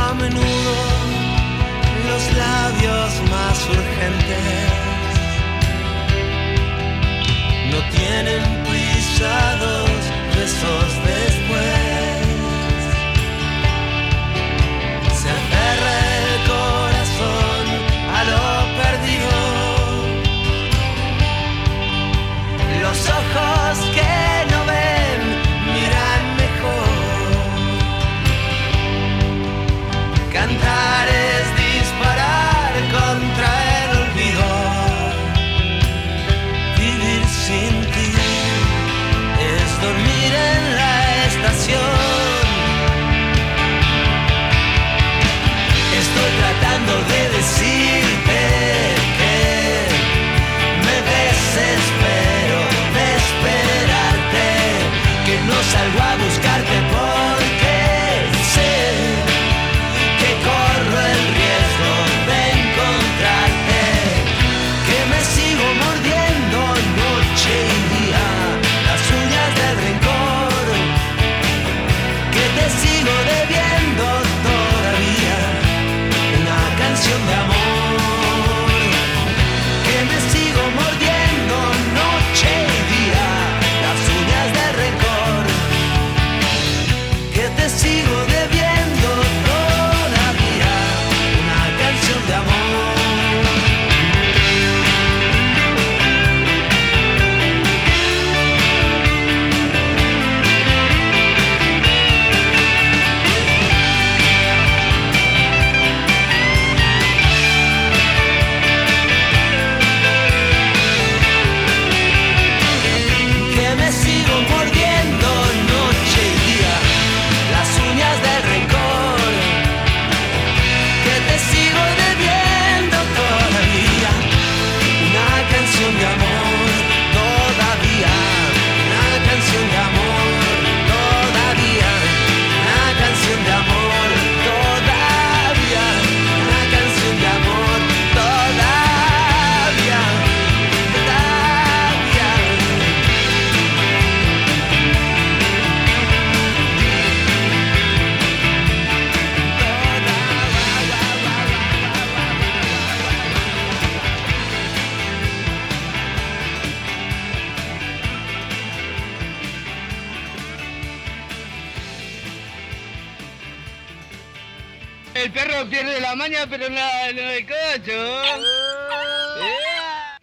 A 0.00 0.14
menudo 0.14 0.74
los 2.08 2.24
labios 2.36 3.10
más 3.30 3.58
urgentes 3.68 4.78
no 7.70 7.78
tienen 7.96 8.42
prisa 8.64 9.56
dos 9.60 10.00
besos 10.34 10.88
después. 11.04 11.87
Los 23.08 23.24